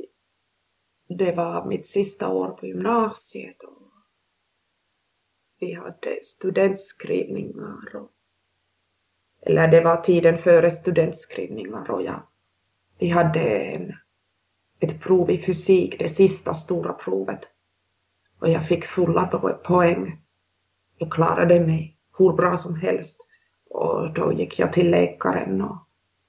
det 1.08 1.32
var 1.32 1.64
mitt 1.64 1.86
sista 1.86 2.28
år 2.28 2.48
på 2.48 2.66
gymnasiet 2.66 3.62
och 3.62 3.82
vi 5.60 5.72
hade 5.72 6.18
studentskrivningar 6.22 7.96
och, 7.96 8.10
eller 9.42 9.68
det 9.68 9.80
var 9.80 9.96
tiden 9.96 10.38
före 10.38 10.70
studentskrivningar 10.70 11.90
och 11.90 12.02
jag 12.02 12.22
vi 12.98 13.08
hade 13.08 13.40
en, 13.40 13.92
ett 14.80 15.00
prov 15.00 15.30
i 15.30 15.38
fysik, 15.38 15.98
det 15.98 16.08
sista 16.08 16.54
stora 16.54 16.92
provet. 16.92 17.40
Och 18.40 18.48
jag 18.48 18.66
fick 18.66 18.84
fulla 18.84 19.26
poäng. 19.64 20.18
Jag 20.98 21.12
klarade 21.12 21.60
mig 21.60 21.96
hur 22.18 22.32
bra 22.32 22.56
som 22.56 22.75
helst. 22.75 23.28
Och 23.70 24.14
då 24.14 24.32
gick 24.32 24.58
jag 24.58 24.72
till 24.72 24.90
läkaren 24.90 25.62
och 25.62 25.76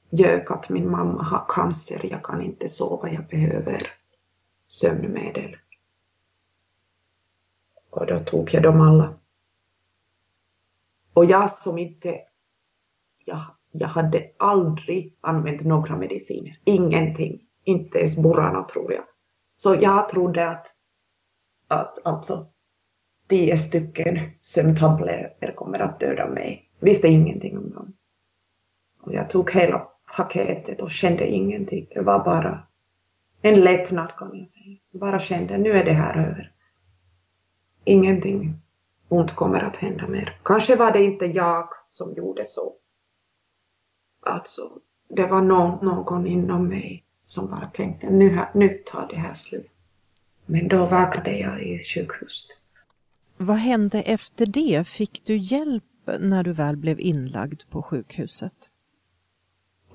ljög 0.10 0.52
att 0.52 0.70
min 0.70 0.92
mamma 0.92 1.24
har 1.24 1.46
cancer, 1.50 2.06
jag 2.12 2.24
kan 2.24 2.42
inte 2.42 2.68
sova, 2.68 3.10
jag 3.10 3.28
behöver 3.28 3.82
sömnmedel. 4.68 5.56
Och 7.90 8.06
då 8.06 8.20
tog 8.20 8.54
jag 8.54 8.64
dem 8.64 8.82
alla. 8.82 9.14
Och 11.14 11.26
jag 11.26 11.52
som 11.52 11.78
inte, 11.78 12.20
jag 13.26 13.42
jag 13.80 13.88
hade 13.88 14.32
aldrig 14.38 15.16
använt 15.22 15.66
några 15.66 15.98
mediciner. 15.98 16.60
Ingenting. 16.64 17.42
Inte 17.64 17.98
ens 17.98 18.18
borrarna 18.18 18.64
tror 18.64 18.94
jag. 18.94 19.04
Så 19.56 19.76
jag 19.82 20.10
trodde 20.10 20.50
att, 20.50 20.68
att 21.68 22.06
alltså 22.06 22.48
tio 23.28 23.58
stycken 23.58 24.20
sömntabletter 24.42 25.52
kommer 25.56 25.80
att 25.80 26.00
döda 26.00 26.30
mig. 26.30 26.70
Visste 26.80 27.08
ingenting 27.08 27.58
om 27.58 27.70
dem. 27.70 27.94
Och 29.02 29.14
jag 29.14 29.30
tog 29.30 29.52
hela 29.52 29.88
paketet 30.18 30.82
och 30.82 30.92
kände 30.92 31.28
ingenting. 31.28 31.88
Det 31.94 32.02
var 32.02 32.26
bara 32.26 32.67
en 33.42 33.62
lättnad 33.62 34.16
kan 34.18 34.40
jag 34.40 34.50
säga. 34.50 34.78
Jag 34.92 35.00
bara 35.00 35.20
kände 35.20 35.58
nu 35.58 35.72
är 35.72 35.86
det 35.86 35.94
här 35.94 36.18
över. 36.18 36.52
Ingenting 37.84 38.56
ont 39.10 39.36
kommer 39.36 39.64
att 39.64 39.76
hända 39.76 40.08
mer. 40.08 40.40
Kanske 40.44 40.76
var 40.76 40.92
det 40.92 41.04
inte 41.04 41.26
jag 41.26 41.70
som 41.90 42.14
gjorde 42.14 42.46
så. 42.46 42.74
Alltså, 44.26 44.62
det 45.10 45.26
var 45.26 45.42
någon, 45.42 45.86
någon 45.86 46.28
inom 46.28 46.68
mig 46.68 47.04
som 47.26 47.50
bara 47.50 47.66
tänkte 47.66 48.10
nu, 48.10 48.46
nu 48.54 48.70
tar 48.70 49.08
det 49.10 49.18
här 49.18 49.34
slut. 49.34 49.72
Men 50.46 50.68
då 50.68 50.86
vaknade 50.86 51.38
jag 51.38 51.64
i 51.64 51.80
sjukhuset. 51.80 52.58
Vad 53.38 53.58
hände 53.58 54.02
efter 54.02 54.46
det? 54.46 54.88
Fick 54.88 55.26
du 55.26 55.38
hjälp 55.38 55.84
när 56.20 56.44
du 56.44 56.54
väl 56.54 56.78
blev 56.78 57.00
inlagd 57.00 57.62
på 57.70 57.82
sjukhuset? 57.82 58.72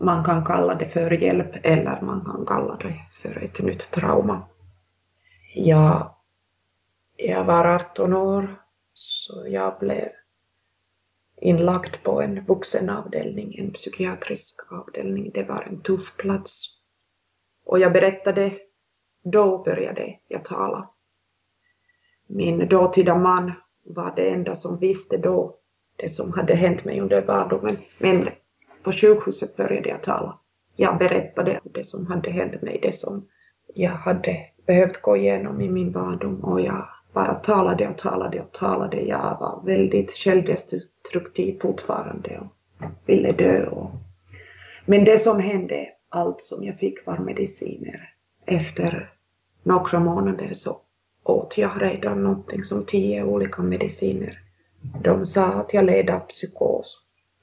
Man 0.01 0.25
kan 0.25 0.45
kalla 0.45 0.75
det 0.75 0.87
för 0.87 1.11
hjälp 1.11 1.51
eller 1.63 2.01
man 2.01 2.25
kan 2.25 2.47
kalla 2.47 2.77
det 2.77 2.95
för 3.13 3.45
ett 3.45 3.61
nytt 3.63 3.91
trauma. 3.91 4.43
Jag, 5.55 6.15
jag 7.17 7.45
var 7.45 7.65
18 7.65 8.13
år 8.13 8.63
så 8.95 9.47
jag 9.49 9.79
blev 9.79 10.09
inlagd 11.41 12.03
på 12.03 12.23
en 12.23 12.45
vuxenavdelning, 12.45 13.59
en 13.59 13.73
psykiatrisk 13.73 14.73
avdelning. 14.73 15.31
Det 15.35 15.43
var 15.43 15.63
en 15.63 15.81
tuff 15.81 16.17
plats. 16.17 16.69
Och 17.65 17.79
jag 17.79 17.93
berättade, 17.93 18.53
då 19.25 19.59
började 19.59 20.19
jag 20.29 20.45
tala. 20.45 20.91
Min 22.27 22.69
dåtida 22.69 23.15
man 23.15 23.53
var 23.85 24.13
det 24.17 24.31
enda 24.31 24.55
som 24.55 24.79
visste 24.79 25.17
då 25.17 25.57
det 25.97 26.09
som 26.09 26.33
hade 26.33 26.55
hänt 26.55 26.85
mig 26.85 27.01
under 27.01 27.23
barndomen. 27.23 27.79
Men 27.99 28.29
på 28.83 28.93
sjukhuset 28.93 29.57
började 29.57 29.89
jag 29.89 30.03
tala. 30.03 30.39
Jag 30.77 30.99
berättade 30.99 31.61
det 31.65 31.87
som 31.87 32.07
hade 32.07 32.31
hänt 32.31 32.63
mig, 32.63 32.79
det 32.83 32.95
som 32.95 33.29
jag 33.75 33.93
hade 33.93 34.37
behövt 34.67 35.03
gå 35.03 35.17
igenom 35.17 35.61
i 35.61 35.69
min 35.69 35.93
barndom 35.93 36.45
och 36.45 36.61
jag 36.61 36.89
bara 37.13 37.35
talade 37.35 37.89
och 37.89 37.99
talade 37.99 38.41
och 38.41 38.53
talade. 38.53 39.01
Jag 39.01 39.37
var 39.41 39.63
väldigt 39.67 40.13
självdestruktiv 40.13 41.61
fortfarande 41.61 42.39
och 42.41 42.47
ville 43.07 43.33
dö. 43.33 43.67
Och... 43.67 43.91
Men 44.87 45.05
det 45.05 45.19
som 45.19 45.41
hände, 45.41 45.89
allt 46.09 46.43
som 46.43 46.65
jag 46.65 46.79
fick 46.79 47.07
var 47.07 47.19
mediciner. 47.19 48.09
Efter 48.47 49.13
några 49.63 50.01
månader 50.01 50.53
så 50.53 50.77
åt 51.25 51.59
jag 51.59 51.83
redan 51.83 52.23
någonting 52.23 52.65
som 52.65 52.85
tio 52.87 53.25
olika 53.25 53.63
mediciner. 53.63 54.39
De 55.03 55.25
sa 55.25 55.45
att 55.45 55.75
jag 55.75 55.85
led 55.85 56.11
av 56.11 56.19
psykos, 56.21 57.03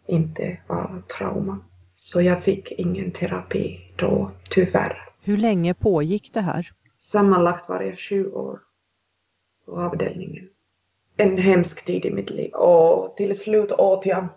inte 0.10 0.58
av 0.68 1.02
trauma. 1.18 1.60
Så 1.94 2.22
jag 2.22 2.44
fick 2.44 2.72
ingen 2.72 3.12
terapi 3.12 3.80
då, 3.96 4.32
tyvärr. 4.50 5.10
Hur 5.22 5.38
länge 5.38 5.74
pågick 5.74 6.34
det 6.34 6.42
här? 6.42 6.72
Sammanlagt 7.00 7.70
var 7.70 7.82
jag 7.82 8.00
sju 8.00 8.32
år 8.32 8.60
på 9.66 9.82
avdelningen. 9.82 10.50
En 11.18 11.38
hemsk 11.38 11.86
tid 11.86 12.06
i 12.06 12.12
mitt 12.12 12.30
liv 12.30 12.54
och 12.54 13.18
till 13.18 13.40
slut 13.40 13.72
åt 13.72 14.06
jag 14.06 14.28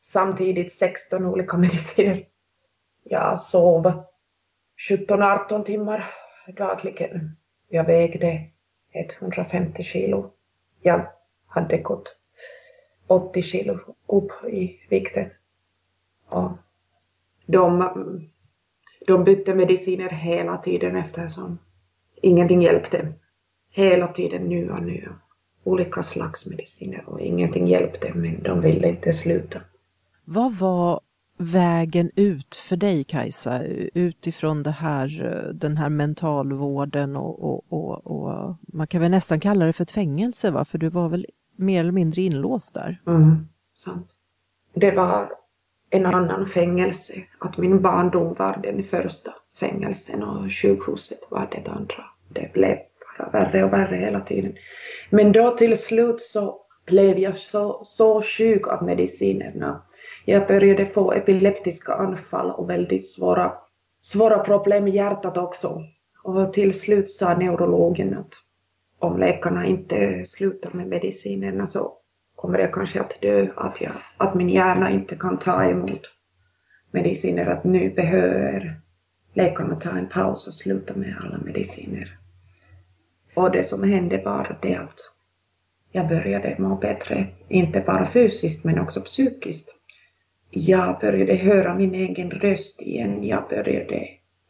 samtidigt 0.00 0.72
16 0.72 1.26
olika 1.26 1.56
mediciner. 1.56 2.24
Jag 3.04 3.40
sov 3.40 3.92
17-18 4.90 5.64
timmar 5.64 6.10
dagligen. 6.56 7.36
Jag 7.68 7.84
vägde 7.84 8.50
150 8.92 9.82
kilo. 9.82 10.30
Jag 10.82 11.06
hade 11.46 11.78
gått 11.78 12.16
80 13.06 13.42
kilo 13.42 13.78
upp 14.06 14.32
i 14.50 14.80
vikten. 14.88 15.26
Och 16.28 16.50
de, 17.46 17.90
de 19.06 19.24
bytte 19.24 19.54
mediciner 19.54 20.08
hela 20.08 20.56
tiden 20.56 20.96
eftersom 20.96 21.58
ingenting 22.22 22.62
hjälpte. 22.62 23.12
Hela 23.70 24.08
tiden 24.08 24.42
nya, 24.42 24.76
nya. 24.76 25.18
Olika 25.64 26.02
slags 26.02 26.46
mediciner 26.46 27.08
och 27.08 27.20
ingenting 27.20 27.66
hjälpte 27.66 28.14
men 28.14 28.42
de 28.42 28.60
ville 28.60 28.88
inte 28.88 29.12
sluta. 29.12 29.60
Vad 30.24 30.54
var 30.54 31.00
vägen 31.38 32.10
ut 32.16 32.56
för 32.56 32.76
dig 32.76 33.04
Kajsa, 33.04 33.62
utifrån 33.94 34.62
det 34.62 34.70
här, 34.70 35.08
den 35.54 35.76
här 35.76 35.88
mentalvården 35.88 37.16
och, 37.16 37.44
och, 37.44 37.64
och, 37.68 38.06
och, 38.06 38.56
man 38.60 38.86
kan 38.86 39.00
väl 39.00 39.10
nästan 39.10 39.40
kalla 39.40 39.66
det 39.66 39.72
för 39.72 39.82
ett 39.82 39.90
fängelse 39.90 40.50
va? 40.50 40.64
För 40.64 40.78
du 40.78 40.88
var 40.88 41.08
väl 41.08 41.26
mer 41.56 41.80
eller 41.80 41.92
mindre 41.92 42.22
inlåst 42.22 42.74
där? 42.74 43.02
Mm, 43.06 43.48
sant. 43.74 44.14
Det 44.74 44.90
var 44.90 45.32
en 45.90 46.06
annan 46.06 46.46
fängelse, 46.46 47.14
att 47.38 47.58
min 47.58 47.82
barndom 47.82 48.34
var 48.34 48.60
den 48.62 48.82
första 48.82 49.30
fängelsen 49.60 50.22
och 50.22 50.52
sjukhuset 50.52 51.18
var 51.30 51.48
det 51.50 51.70
andra. 51.70 52.04
Det 52.28 52.52
blev 52.52 52.76
bara 53.18 53.30
värre 53.30 53.64
och 53.64 53.72
värre 53.72 53.96
hela 53.96 54.20
tiden. 54.20 54.54
Men 55.10 55.32
då 55.32 55.50
till 55.50 55.78
slut 55.78 56.22
så 56.22 56.60
blev 56.86 57.18
jag 57.18 57.36
så, 57.36 57.80
så 57.84 58.22
sjuk 58.22 58.66
av 58.68 58.84
medicinerna 58.84 59.82
jag 60.24 60.46
började 60.46 60.86
få 60.86 61.12
epileptiska 61.12 61.94
anfall 61.94 62.50
och 62.50 62.70
väldigt 62.70 63.08
svåra, 63.08 63.52
svåra 64.00 64.38
problem 64.38 64.88
i 64.88 64.90
hjärtat 64.90 65.36
också. 65.36 65.82
Och 66.22 66.52
till 66.52 66.80
slut 66.80 67.10
sa 67.10 67.34
neurologen 67.34 68.18
att 68.18 68.34
om 68.98 69.18
läkarna 69.18 69.66
inte 69.66 70.24
slutar 70.24 70.70
med 70.72 70.86
medicinerna 70.86 71.66
så 71.66 71.92
kommer 72.36 72.58
jag 72.58 72.74
kanske 72.74 73.00
att 73.00 73.20
dö, 73.22 73.48
att, 73.56 73.80
jag, 73.80 73.92
att 74.16 74.34
min 74.34 74.48
hjärna 74.48 74.90
inte 74.90 75.16
kan 75.16 75.38
ta 75.38 75.64
emot 75.64 76.00
mediciner, 76.90 77.46
att 77.46 77.64
nu 77.64 77.90
behöver 77.90 78.80
läkarna 79.34 79.74
ta 79.74 79.90
en 79.90 80.08
paus 80.08 80.46
och 80.46 80.54
sluta 80.54 80.94
med 80.94 81.16
alla 81.20 81.38
mediciner. 81.38 82.18
Och 83.34 83.50
det 83.50 83.64
som 83.64 83.82
hände 83.82 84.22
var 84.24 84.58
det 84.62 84.74
att 84.74 85.00
jag 85.92 86.08
började 86.08 86.56
må 86.58 86.76
bättre, 86.76 87.26
inte 87.48 87.80
bara 87.80 88.06
fysiskt 88.06 88.64
men 88.64 88.78
också 88.78 89.00
psykiskt 89.00 89.76
jag 90.50 91.00
började 91.00 91.34
höra 91.34 91.74
min 91.74 91.94
egen 91.94 92.30
röst 92.30 92.82
igen. 92.82 93.24
Jag 93.24 93.48
började 93.48 94.08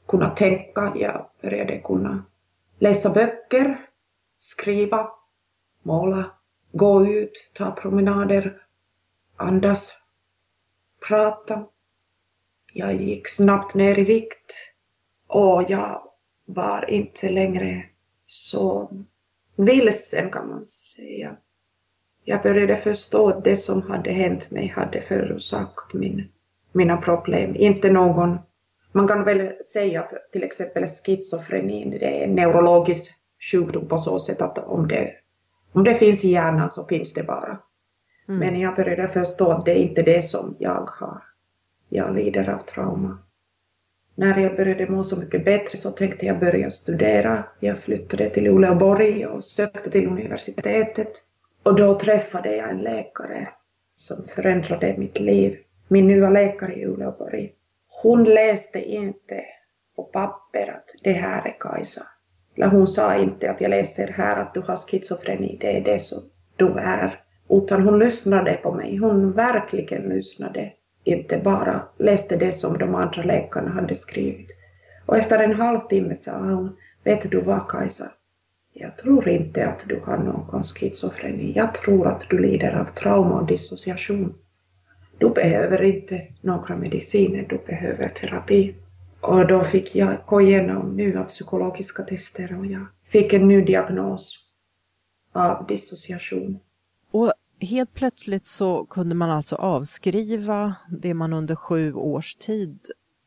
kunna 0.08 0.30
tänka, 0.30 0.92
jag 0.96 1.26
började 1.42 1.78
kunna 1.78 2.24
läsa 2.78 3.10
böcker, 3.10 3.76
skriva, 4.38 5.10
måla, 5.82 6.30
gå 6.72 7.06
ut, 7.06 7.50
ta 7.54 7.70
promenader, 7.70 8.62
andas, 9.36 10.02
prata. 11.08 11.66
Jag 12.72 12.94
gick 12.94 13.28
snabbt 13.28 13.74
ner 13.74 13.98
i 13.98 14.04
vikt 14.04 14.72
och 15.26 15.64
jag 15.68 16.02
var 16.44 16.90
inte 16.90 17.28
längre 17.28 17.84
så 18.26 18.90
vilsen 19.56 20.30
kan 20.30 20.48
man 20.48 20.64
säga. 20.64 21.36
Jag 22.24 22.42
började 22.42 22.76
förstå 22.76 23.28
att 23.28 23.44
det 23.44 23.56
som 23.56 23.82
hade 23.82 24.12
hänt 24.12 24.50
mig 24.50 24.68
hade 24.68 25.00
förorsakat 25.00 25.94
min, 25.94 26.28
mina 26.72 26.96
problem. 26.96 27.56
Inte 27.56 27.90
någon... 27.90 28.38
Man 28.92 29.08
kan 29.08 29.24
väl 29.24 29.62
säga 29.64 30.02
att 30.02 30.32
till 30.32 30.42
exempel 30.42 30.86
schizofrenin, 30.86 31.90
det 31.90 32.20
är 32.20 32.24
en 32.24 32.34
neurologisk 32.34 33.12
sjukdom 33.40 33.88
på 33.88 33.98
så 33.98 34.18
sätt 34.18 34.42
att 34.42 34.58
om 34.58 34.88
det, 34.88 35.12
om 35.72 35.84
det 35.84 35.94
finns 35.94 36.24
i 36.24 36.28
hjärnan 36.28 36.70
så 36.70 36.84
finns 36.84 37.14
det 37.14 37.22
bara. 37.22 37.58
Mm. 38.28 38.38
Men 38.40 38.60
jag 38.60 38.76
började 38.76 39.08
förstå 39.08 39.52
att 39.52 39.64
det 39.64 39.72
är 39.72 39.82
inte 39.82 40.02
det 40.02 40.22
som 40.22 40.56
jag 40.58 40.88
har. 40.92 41.22
Jag 41.88 42.14
lider 42.14 42.48
av 42.48 42.58
trauma. 42.58 43.18
När 44.14 44.38
jag 44.38 44.56
började 44.56 44.88
må 44.88 45.02
så 45.02 45.20
mycket 45.20 45.44
bättre 45.44 45.78
så 45.78 45.90
tänkte 45.90 46.26
jag 46.26 46.38
börja 46.38 46.70
studera. 46.70 47.44
Jag 47.60 47.78
flyttade 47.78 48.30
till 48.30 48.46
Uleåborg 48.46 49.26
och 49.26 49.44
sökte 49.44 49.90
till 49.90 50.06
universitetet. 50.06 51.12
Och 51.62 51.76
då 51.76 51.98
träffade 51.98 52.56
jag 52.56 52.70
en 52.70 52.78
läkare 52.78 53.48
som 53.94 54.16
förändrade 54.28 54.94
mitt 54.98 55.20
liv. 55.20 55.58
Min 55.88 56.06
nya 56.06 56.30
läkare 56.30 56.74
i 56.74 56.86
Uleåborg. 56.86 57.52
Hon 58.02 58.24
läste 58.24 58.80
inte 58.80 59.44
på 59.96 60.02
papper 60.02 60.68
att 60.76 60.94
det 61.02 61.12
här 61.12 61.46
är 61.46 61.56
Kajsa. 61.60 62.02
Eller 62.56 62.66
hon 62.66 62.86
sa 62.86 63.16
inte 63.16 63.50
att 63.50 63.60
jag 63.60 63.70
läser 63.70 64.08
här 64.08 64.36
att 64.42 64.54
du 64.54 64.60
har 64.60 64.76
schizofreni, 64.76 65.58
det 65.60 65.76
är 65.76 65.80
det 65.80 65.98
som 65.98 66.18
du 66.56 66.68
är. 66.78 67.20
Utan 67.48 67.82
hon 67.82 67.98
lyssnade 67.98 68.52
på 68.52 68.74
mig. 68.74 68.96
Hon 68.96 69.32
verkligen 69.32 70.02
lyssnade. 70.02 70.72
Inte 71.04 71.38
bara 71.38 71.82
läste 71.98 72.36
det 72.36 72.52
som 72.52 72.78
de 72.78 72.94
andra 72.94 73.22
läkarna 73.22 73.70
hade 73.70 73.94
skrivit. 73.94 74.50
Och 75.06 75.16
efter 75.16 75.38
en 75.38 75.54
halvtimme 75.54 76.14
sa 76.14 76.38
hon, 76.38 76.76
vet 77.04 77.30
du 77.30 77.40
vad 77.40 77.68
Kajsa? 77.68 78.04
Jag 78.72 78.96
tror 78.96 79.28
inte 79.28 79.66
att 79.66 79.84
du 79.88 80.00
har 80.04 80.16
någon 80.16 80.62
schizofreni. 80.62 81.52
Jag 81.56 81.74
tror 81.74 82.08
att 82.08 82.26
du 82.30 82.38
lider 82.38 82.72
av 82.80 82.84
trauma 82.84 83.40
och 83.40 83.46
dissociation. 83.46 84.34
Du 85.18 85.30
behöver 85.30 85.82
inte 85.82 86.22
några 86.40 86.76
mediciner, 86.76 87.46
du 87.48 87.58
behöver 87.66 88.08
terapi. 88.08 88.74
Och 89.26 89.46
då 89.46 89.64
fick 89.64 89.94
jag 89.94 90.16
gå 90.26 90.40
igenom 90.40 90.96
nya 90.96 91.24
psykologiska 91.24 92.02
tester 92.02 92.58
och 92.58 92.66
jag 92.66 92.86
fick 93.08 93.32
en 93.32 93.48
ny 93.48 93.64
diagnos 93.64 94.38
av 95.32 95.66
dissociation. 95.66 96.58
Och 97.10 97.32
helt 97.60 97.94
plötsligt 97.94 98.46
så 98.46 98.84
kunde 98.84 99.14
man 99.14 99.30
alltså 99.30 99.56
avskriva 99.56 100.74
det 100.90 101.14
man 101.14 101.32
under 101.32 101.54
sju 101.54 101.94
års 101.94 102.36
tid 102.36 102.78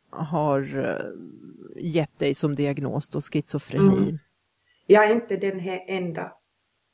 har 0.10 0.86
eh, 0.86 1.84
gett 1.84 2.20
dig 2.20 2.34
som 2.34 2.56
diagnos, 2.56 3.10
då 3.10 3.22
schizofreni. 3.22 3.98
Mm 3.98 4.20
jag 4.92 5.10
är 5.10 5.14
inte 5.14 5.36
den 5.36 5.60
här 5.60 5.84
enda. 5.88 6.32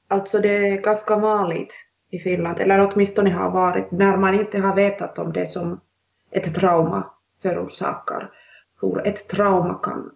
Alltså 0.07 0.39
det 0.39 0.67
är 0.67 0.81
ganska 0.81 1.17
vanligt 1.17 1.73
i 2.11 2.19
Finland, 2.19 2.59
eller 2.59 2.91
åtminstone 2.91 3.29
har 3.29 3.51
varit, 3.51 3.91
när 3.91 4.17
man 4.17 4.35
inte 4.35 4.59
har 4.59 4.75
vetat 4.75 5.19
om 5.19 5.33
det 5.33 5.45
som 5.45 5.81
ett 6.31 6.55
trauma 6.55 7.11
förorsakar. 7.41 8.31
Hur 8.85 9.07
ett 9.07 9.27
trauma 9.27 9.73
kan 9.73 10.11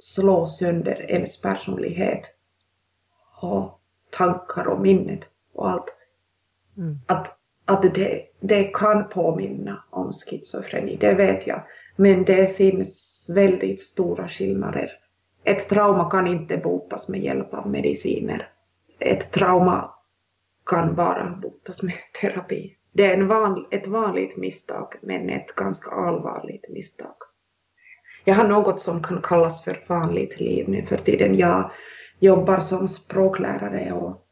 slå 0.00 0.46
sönder 0.46 1.10
ens 1.10 1.42
personlighet 1.42 2.26
och 3.42 3.80
tankar 4.10 4.66
och 4.66 4.80
minnet 4.80 5.28
och 5.54 5.70
allt. 5.70 5.96
Mm. 6.76 6.98
Att, 7.06 7.38
att 7.64 7.94
det, 7.94 8.26
det 8.40 8.64
kan 8.64 9.08
påminna 9.08 9.84
om 9.90 10.12
schizofreni, 10.12 10.96
det 10.96 11.14
vet 11.14 11.46
jag. 11.46 11.62
Men 11.96 12.24
det 12.24 12.56
finns 12.56 13.26
väldigt 13.28 13.80
stora 13.80 14.28
skillnader 14.28 15.00
ett 15.44 15.68
trauma 15.68 16.10
kan 16.10 16.26
inte 16.26 16.56
botas 16.56 17.08
med 17.08 17.20
hjälp 17.20 17.54
av 17.54 17.70
mediciner. 17.70 18.48
Ett 18.98 19.32
trauma 19.32 19.94
kan 20.66 20.94
bara 20.94 21.38
botas 21.42 21.82
med 21.82 21.94
terapi. 22.20 22.76
Det 22.92 23.04
är 23.04 23.14
en 23.14 23.28
van, 23.28 23.66
ett 23.70 23.86
vanligt 23.86 24.36
misstag, 24.36 24.94
men 25.02 25.30
ett 25.30 25.54
ganska 25.54 25.90
allvarligt 25.90 26.68
misstag. 26.68 27.14
Jag 28.30 28.36
har 28.36 28.48
något 28.48 28.80
som 28.80 29.02
kan 29.02 29.22
kallas 29.22 29.64
för 29.64 29.84
vanligt 29.86 30.40
liv 30.40 30.68
nu 30.68 30.82
för 30.82 30.96
tiden. 30.96 31.34
Jag, 31.34 31.70
jobbar 32.18 32.60
som 32.60 32.88
språklärare 32.88 33.92
och 33.92 34.26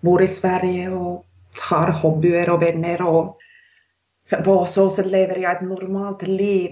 bor 0.00 0.22
i 0.22 0.28
Sverige 0.28 0.90
och 0.90 1.26
har 1.70 1.90
hobbyer 1.90 2.50
och 2.50 2.62
vänner 2.62 3.02
och 3.02 3.38
på 4.44 4.66
så 4.66 4.90
sätt 4.90 5.06
lever 5.06 5.36
jag 5.36 5.56
ett 5.56 5.62
normalt 5.62 6.26
liv. 6.26 6.70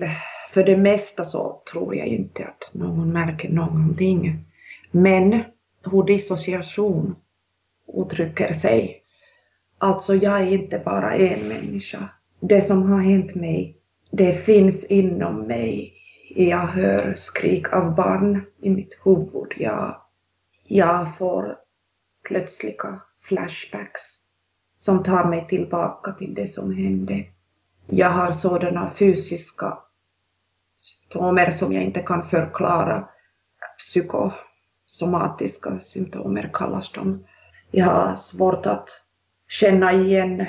För 0.50 0.64
det 0.64 0.76
mesta 0.76 1.24
så 1.24 1.62
tror 1.72 1.96
jag 1.96 2.06
inte 2.06 2.44
att 2.44 2.74
någon 2.74 3.12
märker 3.12 3.48
någonting. 3.48 4.44
Men 4.90 5.42
hur 5.90 6.02
dissociation 6.02 7.16
uttrycker 7.96 8.52
sig. 8.52 9.02
Alltså 9.78 10.14
jag 10.14 10.40
är 10.40 10.52
inte 10.52 10.82
bara 10.84 11.14
en 11.14 11.48
människa. 11.48 12.08
Det 12.40 12.60
som 12.60 12.82
har 12.82 13.00
hänt 13.00 13.34
mig, 13.34 13.76
det 14.10 14.32
finns 14.32 14.84
inom 14.84 15.40
mig. 15.40 15.94
Jag 16.36 16.66
hör 16.66 17.14
skrik 17.16 17.72
av 17.72 17.94
barn 17.94 18.44
i 18.60 18.70
mitt 18.70 18.98
huvud. 19.04 19.52
Jag, 19.56 19.96
jag 20.66 21.16
får 21.16 21.56
plötsliga 22.28 23.00
flashbacks 23.20 24.02
som 24.76 25.02
tar 25.02 25.24
mig 25.24 25.46
tillbaka 25.48 26.12
till 26.12 26.34
det 26.34 26.48
som 26.48 26.76
hände. 26.76 27.24
Jag 27.86 28.08
har 28.08 28.32
sådana 28.32 28.88
fysiska 28.88 29.78
symptomer 30.76 31.50
som 31.50 31.72
jag 31.72 31.82
inte 31.82 32.00
kan 32.00 32.22
förklara. 32.22 33.08
Psykosomatiska 33.78 35.80
symptomer 35.80 36.50
kallas 36.52 36.92
de. 36.92 37.24
Jag 37.70 37.86
har 37.86 38.16
svårt 38.16 38.66
att 38.66 38.88
känna 39.48 39.92
igen 39.92 40.46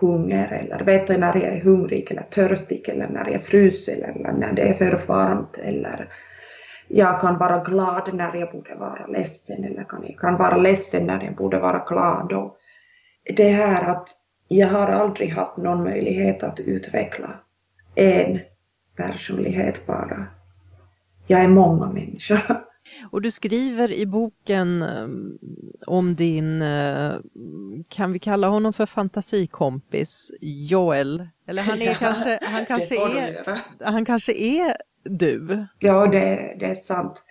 hunger 0.00 0.52
eller 0.52 0.84
veta 0.84 1.16
när 1.16 1.36
jag 1.36 1.56
är 1.56 1.60
hungrig 1.60 2.10
eller 2.10 2.22
törstig 2.22 2.88
eller 2.88 3.08
när 3.08 3.30
jag 3.30 3.44
fryser 3.44 3.92
eller 3.92 4.32
när 4.32 4.52
det 4.52 4.62
är 4.62 4.74
för 4.74 5.00
varmt 5.08 5.58
eller 5.58 6.08
jag 6.88 7.20
kan 7.20 7.38
vara 7.38 7.58
glad 7.64 8.14
när 8.14 8.36
jag 8.36 8.52
borde 8.52 8.74
vara 8.74 9.06
ledsen 9.06 9.64
eller 9.64 9.84
kan, 9.84 10.04
jag 10.06 10.18
kan 10.18 10.36
vara 10.36 10.56
ledsen 10.56 11.06
när 11.06 11.24
jag 11.24 11.34
borde 11.34 11.58
vara 11.58 11.84
glad. 11.88 12.32
Och 12.32 12.56
det 13.36 13.48
här 13.48 13.84
att 13.84 14.08
jag 14.48 14.68
har 14.68 14.86
aldrig 14.86 15.32
haft 15.32 15.56
någon 15.56 15.84
möjlighet 15.84 16.42
att 16.42 16.60
utveckla 16.60 17.40
en 17.94 18.38
personlighet 18.96 19.86
bara. 19.86 20.26
Jag 21.26 21.40
är 21.40 21.48
många 21.48 21.86
människor. 21.86 22.67
Och 23.10 23.22
du 23.22 23.30
skriver 23.30 23.92
i 23.92 24.06
boken 24.06 24.82
um, 24.82 25.38
om 25.86 26.14
din, 26.14 26.62
uh, 26.62 27.14
kan 27.88 28.12
vi 28.12 28.18
kalla 28.18 28.48
honom 28.48 28.72
för 28.72 28.86
fantasikompis, 28.86 30.32
Joel? 30.40 31.28
Eller 31.46 31.62
han 31.62 31.82
är 31.82 31.86
ja, 31.86 31.94
kanske, 31.94 32.38
han 32.42 32.66
kanske 32.66 32.96
är, 32.96 33.44
han 33.84 34.04
kanske 34.04 34.32
är 34.32 34.76
du? 35.04 35.66
Ja, 35.78 36.06
det, 36.06 36.56
det 36.58 36.66
är 36.66 36.74
sant. 36.74 37.22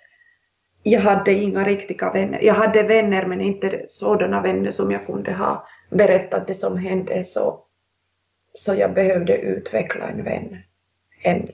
Jag 0.83 1.01
hade 1.01 1.33
inga 1.33 1.63
riktiga 1.63 2.11
vänner. 2.11 2.41
Jag 2.41 2.53
hade 2.53 2.83
vänner 2.83 3.25
men 3.25 3.41
inte 3.41 3.85
sådana 3.87 4.41
vänner 4.41 4.71
som 4.71 4.91
jag 4.91 5.05
kunde 5.05 5.33
ha 5.33 5.67
berättat 5.89 6.47
det 6.47 6.53
som 6.53 6.77
hände 6.77 7.23
så, 7.23 7.59
så 8.53 8.75
jag 8.75 8.93
behövde 8.93 9.37
utveckla 9.37 10.07
en 10.07 10.23
vän. 10.23 10.57
En. 11.23 11.47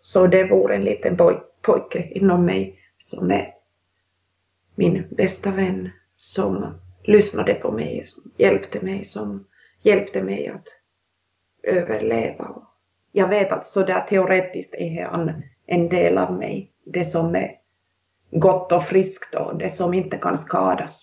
Så 0.00 0.26
det 0.26 0.44
vore 0.44 0.74
en 0.74 0.84
liten 0.84 1.16
poj, 1.16 1.40
pojke 1.62 2.08
inom 2.10 2.44
mig 2.44 2.78
som 2.98 3.30
är 3.30 3.54
min 4.74 5.08
bästa 5.10 5.50
vän 5.50 5.90
som 6.16 6.74
lyssnade 7.04 7.54
på 7.54 7.72
mig, 7.72 8.02
som 8.06 8.32
hjälpte 8.36 8.84
mig, 8.84 9.04
som 9.04 9.46
hjälpte 9.82 10.22
mig 10.22 10.48
att 10.48 10.68
överleva. 11.62 12.62
Jag 13.12 13.28
vet 13.28 13.52
att 13.52 13.66
sådär 13.66 14.00
teoretiskt 14.00 14.74
är 14.74 15.04
han 15.04 15.42
en 15.66 15.88
del 15.88 16.18
av 16.18 16.32
mig, 16.32 16.72
det 16.84 17.04
som 17.04 17.34
är 17.34 17.50
gott 18.30 18.72
och 18.72 18.84
friskt 18.84 19.34
och 19.34 19.58
det 19.58 19.70
som 19.70 19.94
inte 19.94 20.16
kan 20.16 20.38
skadas. 20.38 21.00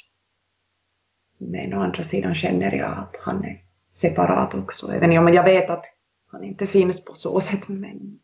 Men 1.37 1.73
å 1.73 1.79
andra 1.79 2.03
sidan 2.03 2.35
känner 2.35 2.71
jag 2.71 2.91
att 2.91 3.15
han 3.19 3.43
är 3.45 3.61
separat 3.91 4.53
också, 4.53 4.91
även 4.91 5.17
om 5.17 5.33
jag 5.33 5.43
vet 5.43 5.69
att 5.69 5.85
han 6.31 6.43
inte 6.43 6.67
finns 6.67 7.05
på 7.05 7.13
så 7.13 7.39
sätt. 7.39 7.67
Men 7.67 8.19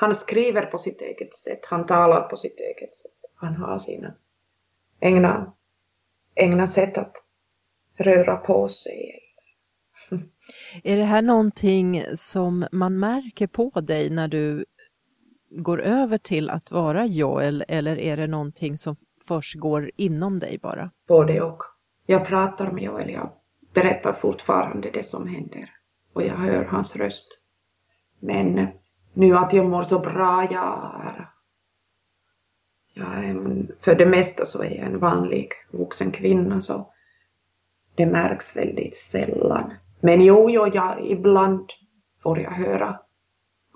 han 0.00 0.14
skriver 0.14 0.66
på 0.66 0.78
sitt 0.78 1.02
eget 1.02 1.34
sätt, 1.34 1.64
han 1.64 1.86
talar 1.86 2.20
på 2.20 2.36
sitt 2.36 2.60
eget 2.60 2.96
sätt. 2.96 3.30
Han 3.34 3.56
har 3.56 3.78
sina 3.78 4.14
egna, 5.00 5.52
egna 6.34 6.66
sätt 6.66 6.98
att 6.98 7.16
röra 7.96 8.36
på 8.36 8.68
sig. 8.68 9.20
Är 10.84 10.96
det 10.96 11.04
här 11.04 11.22
någonting 11.22 12.04
som 12.14 12.66
man 12.72 12.98
märker 12.98 13.46
på 13.46 13.80
dig 13.80 14.10
när 14.10 14.28
du 14.28 14.64
går 15.50 15.80
över 15.80 16.18
till 16.18 16.50
att 16.50 16.70
vara 16.70 17.06
Joel 17.06 17.64
eller 17.68 17.98
är 17.98 18.16
det 18.16 18.26
någonting 18.26 18.76
som 18.76 18.96
försiggår 19.26 19.90
inom 19.96 20.38
dig 20.38 20.58
bara? 20.58 20.90
Både 21.08 21.40
och. 21.40 21.62
Jag 22.06 22.26
pratar 22.26 22.70
med 22.70 22.82
Joel, 22.82 23.10
jag 23.10 23.30
berättar 23.74 24.12
fortfarande 24.12 24.90
det 24.90 25.02
som 25.02 25.26
händer 25.26 25.70
och 26.14 26.22
jag 26.22 26.34
hör 26.34 26.64
hans 26.64 26.96
röst. 26.96 27.38
Men 28.20 28.68
nu 29.12 29.36
att 29.36 29.52
jag 29.52 29.66
mår 29.66 29.82
så 29.82 29.98
bra, 29.98 30.46
jag 30.50 30.92
är, 31.04 31.30
jag 32.94 33.24
är 33.24 33.66
för 33.80 33.94
det 33.94 34.06
mesta 34.06 34.44
så 34.44 34.62
är 34.62 34.70
jag 34.70 34.86
en 34.86 34.98
vanlig 34.98 35.48
vuxen 35.70 36.10
kvinna 36.10 36.60
så 36.60 36.92
det 37.94 38.06
märks 38.06 38.56
väldigt 38.56 38.96
sällan. 38.96 39.72
Men 40.00 40.22
jo, 40.22 40.50
jo 40.50 40.66
jag, 40.74 41.06
ibland 41.06 41.70
får 42.22 42.40
jag 42.40 42.50
höra 42.50 43.00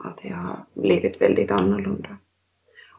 att 0.04 0.20
jag 0.22 0.36
har 0.36 0.64
blivit 0.74 1.20
väldigt 1.20 1.50
annorlunda. 1.50 2.18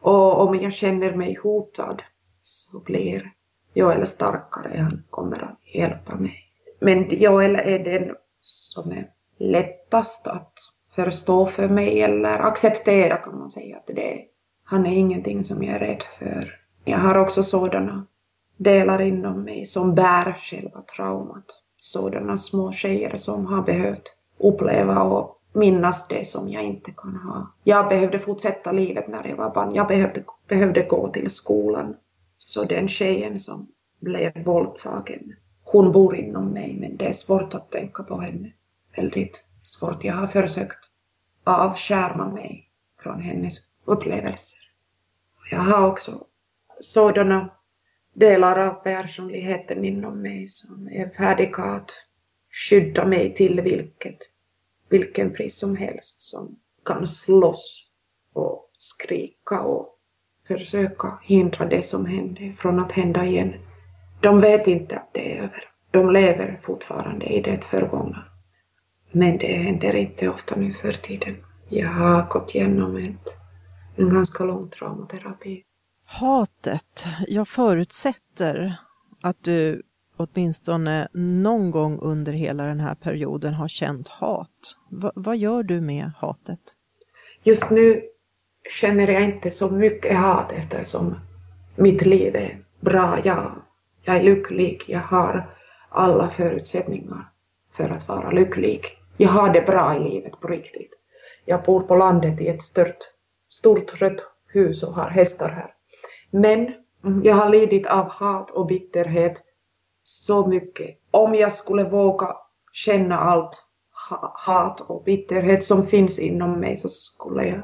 Och 0.00 0.40
om 0.40 0.54
jag 0.54 0.72
känner 0.72 1.14
mig 1.14 1.38
hotad 1.42 2.02
så 2.42 2.80
blir 2.80 3.32
Joel 3.74 4.06
starkare, 4.06 4.78
han 4.78 5.02
kommer 5.10 5.44
att 5.44 5.74
hjälpa 5.74 6.14
mig. 6.14 6.36
Men 6.80 7.08
Joel 7.08 7.56
är 7.56 7.78
den 7.78 8.14
som 8.40 8.92
är 8.92 9.10
lättast 9.38 10.26
att 10.26 10.55
förstå 10.96 11.46
för 11.46 11.68
mig 11.68 12.02
eller 12.02 12.38
acceptera 12.38 13.16
kan 13.16 13.38
man 13.38 13.50
säga 13.50 13.76
att 13.76 13.86
det 13.86 14.12
är. 14.12 14.20
Han 14.64 14.86
är 14.86 14.96
ingenting 14.96 15.44
som 15.44 15.62
jag 15.62 15.74
är 15.74 15.78
rädd 15.78 16.02
för. 16.18 16.54
Jag 16.84 16.98
har 16.98 17.18
också 17.18 17.42
sådana 17.42 18.06
delar 18.56 19.00
inom 19.00 19.42
mig 19.42 19.64
som 19.64 19.94
bär 19.94 20.36
själva 20.38 20.82
traumat. 20.96 21.44
Sådana 21.78 22.36
små 22.36 22.72
tjejer 22.72 23.16
som 23.16 23.46
har 23.46 23.62
behövt 23.62 24.16
uppleva 24.38 25.02
och 25.02 25.40
minnas 25.52 26.08
det 26.08 26.26
som 26.26 26.48
jag 26.48 26.64
inte 26.64 26.90
kan 26.90 27.16
ha. 27.16 27.52
Jag 27.64 27.88
behövde 27.88 28.18
fortsätta 28.18 28.72
livet 28.72 29.08
när 29.08 29.28
jag 29.28 29.36
var 29.36 29.54
barn. 29.54 29.74
Jag 29.74 29.88
behövde, 29.88 30.24
behövde 30.48 30.82
gå 30.82 31.08
till 31.08 31.30
skolan. 31.30 31.96
Så 32.38 32.64
den 32.64 32.88
tjejen 32.88 33.40
som 33.40 33.68
blev 34.00 34.44
våldtagen, 34.44 35.32
hon 35.64 35.92
bor 35.92 36.16
inom 36.16 36.48
mig 36.48 36.76
men 36.80 36.96
det 36.96 37.06
är 37.06 37.12
svårt 37.12 37.54
att 37.54 37.70
tänka 37.70 38.02
på 38.02 38.20
henne. 38.20 38.52
Väldigt 38.96 39.44
svårt. 39.62 40.04
Jag 40.04 40.14
har 40.14 40.26
försökt 40.26 40.85
avskärma 41.46 42.28
mig 42.30 42.70
från 43.02 43.20
hennes 43.20 43.58
upplevelser. 43.84 44.58
Jag 45.50 45.58
har 45.58 45.86
också 45.86 46.24
sådana 46.80 47.50
delar 48.14 48.58
av 48.58 48.74
personligheten 48.74 49.84
inom 49.84 50.22
mig 50.22 50.48
som 50.48 50.88
är 50.88 51.08
färdiga 51.08 51.62
att 51.62 51.90
skydda 52.50 53.06
mig 53.06 53.34
till 53.34 53.60
vilket, 53.60 54.18
vilken 54.88 55.32
pris 55.32 55.58
som 55.58 55.76
helst 55.76 56.20
som 56.20 56.56
kan 56.84 57.06
slåss 57.06 57.90
och 58.32 58.70
skrika 58.78 59.60
och 59.60 59.98
försöka 60.48 61.18
hindra 61.22 61.66
det 61.66 61.82
som 61.82 62.06
hände 62.06 62.52
från 62.52 62.80
att 62.80 62.92
hända 62.92 63.24
igen. 63.24 63.54
De 64.20 64.40
vet 64.40 64.66
inte 64.66 64.96
att 64.96 65.12
det 65.12 65.32
är 65.32 65.42
över. 65.42 65.70
De 65.90 66.10
lever 66.10 66.56
fortfarande 66.62 67.26
i 67.26 67.40
det 67.40 67.64
förgångna. 67.64 68.24
Men 69.12 69.38
det 69.38 69.56
händer 69.56 69.96
inte 69.96 70.28
ofta 70.28 70.56
nu 70.56 70.72
för 70.72 70.92
tiden. 70.92 71.36
Jag 71.68 71.88
har 71.88 72.28
gått 72.28 72.54
igenom 72.54 72.96
ett, 72.96 73.36
en 73.96 74.10
ganska 74.10 74.44
lång 74.44 74.68
traumaterapi. 74.68 75.62
Hatet, 76.04 77.06
jag 77.28 77.48
förutsätter 77.48 78.76
att 79.22 79.44
du 79.44 79.82
åtminstone 80.16 81.08
någon 81.12 81.70
gång 81.70 81.98
under 81.98 82.32
hela 82.32 82.64
den 82.64 82.80
här 82.80 82.94
perioden 82.94 83.54
har 83.54 83.68
känt 83.68 84.08
hat. 84.08 84.76
Va, 84.90 85.12
vad 85.14 85.36
gör 85.36 85.62
du 85.62 85.80
med 85.80 86.10
hatet? 86.18 86.60
Just 87.42 87.70
nu 87.70 88.02
känner 88.80 89.08
jag 89.08 89.24
inte 89.24 89.50
så 89.50 89.70
mycket 89.70 90.18
hat 90.18 90.52
eftersom 90.52 91.14
mitt 91.76 92.06
liv 92.06 92.36
är 92.36 92.58
bra. 92.80 93.18
Jag, 93.24 93.52
jag 94.02 94.16
är 94.16 94.22
lycklig. 94.22 94.84
Jag 94.88 95.00
har 95.00 95.56
alla 95.88 96.28
förutsättningar 96.28 97.24
för 97.76 97.90
att 97.90 98.08
vara 98.08 98.30
lycklig. 98.30 98.80
Jag 99.16 99.28
har 99.28 99.52
det 99.52 99.62
bra 99.62 99.96
i 99.96 99.98
livet 99.98 100.40
på 100.40 100.48
riktigt. 100.48 100.90
Jag 101.44 101.62
bor 101.62 101.80
på 101.80 101.96
landet 101.96 102.40
i 102.40 102.48
ett 102.48 102.62
stort, 102.62 102.98
stort 103.48 104.00
rött 104.00 104.20
hus 104.46 104.82
och 104.82 104.94
har 104.94 105.08
hästar 105.08 105.48
här. 105.48 105.74
Men 106.30 106.72
jag 107.24 107.34
har 107.34 107.48
lidit 107.48 107.86
av 107.86 108.08
hat 108.08 108.50
och 108.50 108.66
bitterhet 108.66 109.42
så 110.04 110.46
mycket. 110.46 110.98
Om 111.10 111.34
jag 111.34 111.52
skulle 111.52 111.84
våga 111.84 112.36
känna 112.72 113.18
allt 113.18 113.62
hat 114.34 114.80
och 114.80 115.04
bitterhet 115.04 115.64
som 115.64 115.86
finns 115.86 116.18
inom 116.18 116.60
mig 116.60 116.76
så 116.76 116.88
skulle 116.88 117.44
jag 117.44 117.62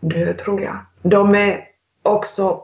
dö, 0.00 0.32
tror 0.32 0.62
jag. 0.62 0.76
De 1.02 1.34
är 1.34 1.64
också 2.02 2.62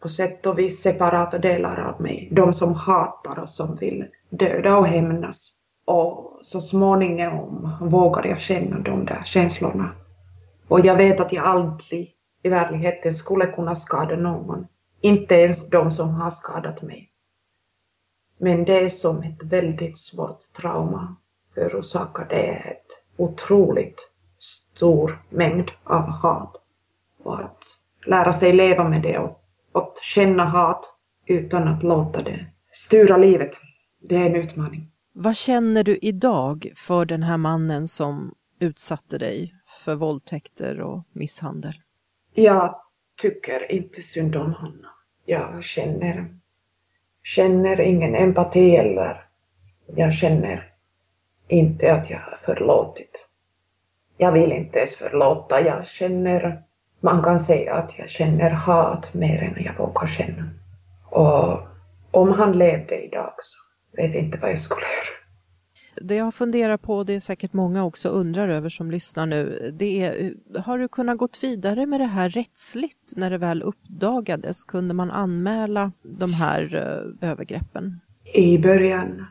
på 0.00 0.08
sätt 0.08 0.46
och 0.46 0.58
vis 0.58 0.82
separata 0.82 1.38
delar 1.38 1.80
av 1.80 2.00
mig. 2.00 2.28
De 2.32 2.52
som 2.52 2.74
hatar 2.74 3.38
och 3.38 3.48
som 3.48 3.76
vill 3.76 4.06
döda 4.30 4.76
och 4.76 4.86
hämnas. 4.86 5.61
Och 5.84 6.38
så 6.42 6.60
småningom 6.60 7.70
vågar 7.80 8.26
jag 8.26 8.38
känna 8.38 8.78
de 8.78 9.04
där 9.04 9.22
känslorna. 9.24 9.90
Och 10.68 10.80
jag 10.80 10.96
vet 10.96 11.20
att 11.20 11.32
jag 11.32 11.44
aldrig 11.44 12.14
i 12.42 12.48
verkligheten 12.48 13.12
skulle 13.12 13.46
kunna 13.46 13.74
skada 13.74 14.16
någon. 14.16 14.66
Inte 15.00 15.34
ens 15.34 15.70
de 15.70 15.90
som 15.90 16.08
har 16.08 16.30
skadat 16.30 16.82
mig. 16.82 17.08
Men 18.38 18.64
det 18.64 18.84
är 18.84 18.88
som 18.88 19.22
ett 19.22 19.42
väldigt 19.42 19.98
svårt 19.98 20.40
trauma 20.56 21.16
förorsakar 21.54 22.26
det 22.30 22.46
ett 22.46 22.86
otroligt 23.16 24.10
stor 24.38 25.22
mängd 25.30 25.70
av 25.84 26.02
hat. 26.02 26.60
Och 27.22 27.40
att 27.40 27.64
lära 28.06 28.32
sig 28.32 28.52
leva 28.52 28.88
med 28.88 29.02
det 29.02 29.18
och 29.18 29.38
att 29.72 29.98
känna 30.02 30.44
hat 30.44 30.94
utan 31.26 31.68
att 31.68 31.82
låta 31.82 32.22
det 32.22 32.46
styra 32.72 33.16
livet, 33.16 33.50
det 34.00 34.16
är 34.16 34.26
en 34.26 34.36
utmaning. 34.36 34.91
Vad 35.14 35.36
känner 35.36 35.84
du 35.84 35.96
idag 35.96 36.72
för 36.76 37.04
den 37.04 37.22
här 37.22 37.36
mannen 37.36 37.88
som 37.88 38.34
utsatte 38.60 39.18
dig 39.18 39.54
för 39.84 39.94
våldtäkter 39.94 40.80
och 40.80 41.04
misshandel? 41.12 41.74
Jag 42.34 42.76
tycker 43.22 43.72
inte 43.72 44.02
synd 44.02 44.36
om 44.36 44.52
honom. 44.54 44.86
Jag 45.24 45.62
känner, 45.64 46.34
känner 47.22 47.80
ingen 47.80 48.14
empati 48.14 48.76
eller 48.76 49.24
jag 49.96 50.12
känner 50.12 50.72
inte 51.48 51.94
att 51.94 52.10
jag 52.10 52.18
har 52.18 52.36
förlåtit. 52.36 53.28
Jag 54.16 54.32
vill 54.32 54.52
inte 54.52 54.78
ens 54.78 54.96
förlåta. 54.96 55.60
Jag 55.60 55.86
känner, 55.86 56.62
man 57.00 57.22
kan 57.22 57.38
säga 57.38 57.74
att 57.74 57.98
jag 57.98 58.08
känner 58.08 58.50
hat 58.50 59.14
mer 59.14 59.42
än 59.42 59.64
jag 59.64 59.78
vågar 59.78 60.06
känna. 60.06 60.50
Och 61.10 61.60
om 62.10 62.32
han 62.32 62.58
levde 62.58 63.04
idag 63.04 63.34
så 63.42 63.58
vet 63.96 64.14
inte 64.14 64.38
vad 64.38 64.50
jag 64.50 64.60
skulle 64.60 64.80
göra. 64.80 65.22
Det 66.00 66.14
jag 66.14 66.34
funderar 66.34 66.76
på, 66.76 67.04
det 67.04 67.14
är 67.14 67.20
säkert 67.20 67.52
många 67.52 67.84
också 67.84 68.08
undrar 68.08 68.48
över 68.48 68.68
som 68.68 68.90
lyssnar 68.90 69.26
nu, 69.26 69.70
det 69.78 70.02
är 70.02 70.34
har 70.58 70.78
du 70.78 70.88
kunnat 70.88 71.18
gått 71.18 71.38
vidare 71.42 71.86
med 71.86 72.00
det 72.00 72.06
här 72.06 72.28
rättsligt 72.28 73.12
när 73.16 73.30
det 73.30 73.38
väl 73.38 73.62
uppdagades? 73.62 74.64
Kunde 74.64 74.94
man 74.94 75.10
anmäla 75.10 75.92
de 76.02 76.34
här 76.34 76.74
uh, 76.74 77.30
övergreppen? 77.30 78.00
I 78.34 78.58
början 78.58 79.26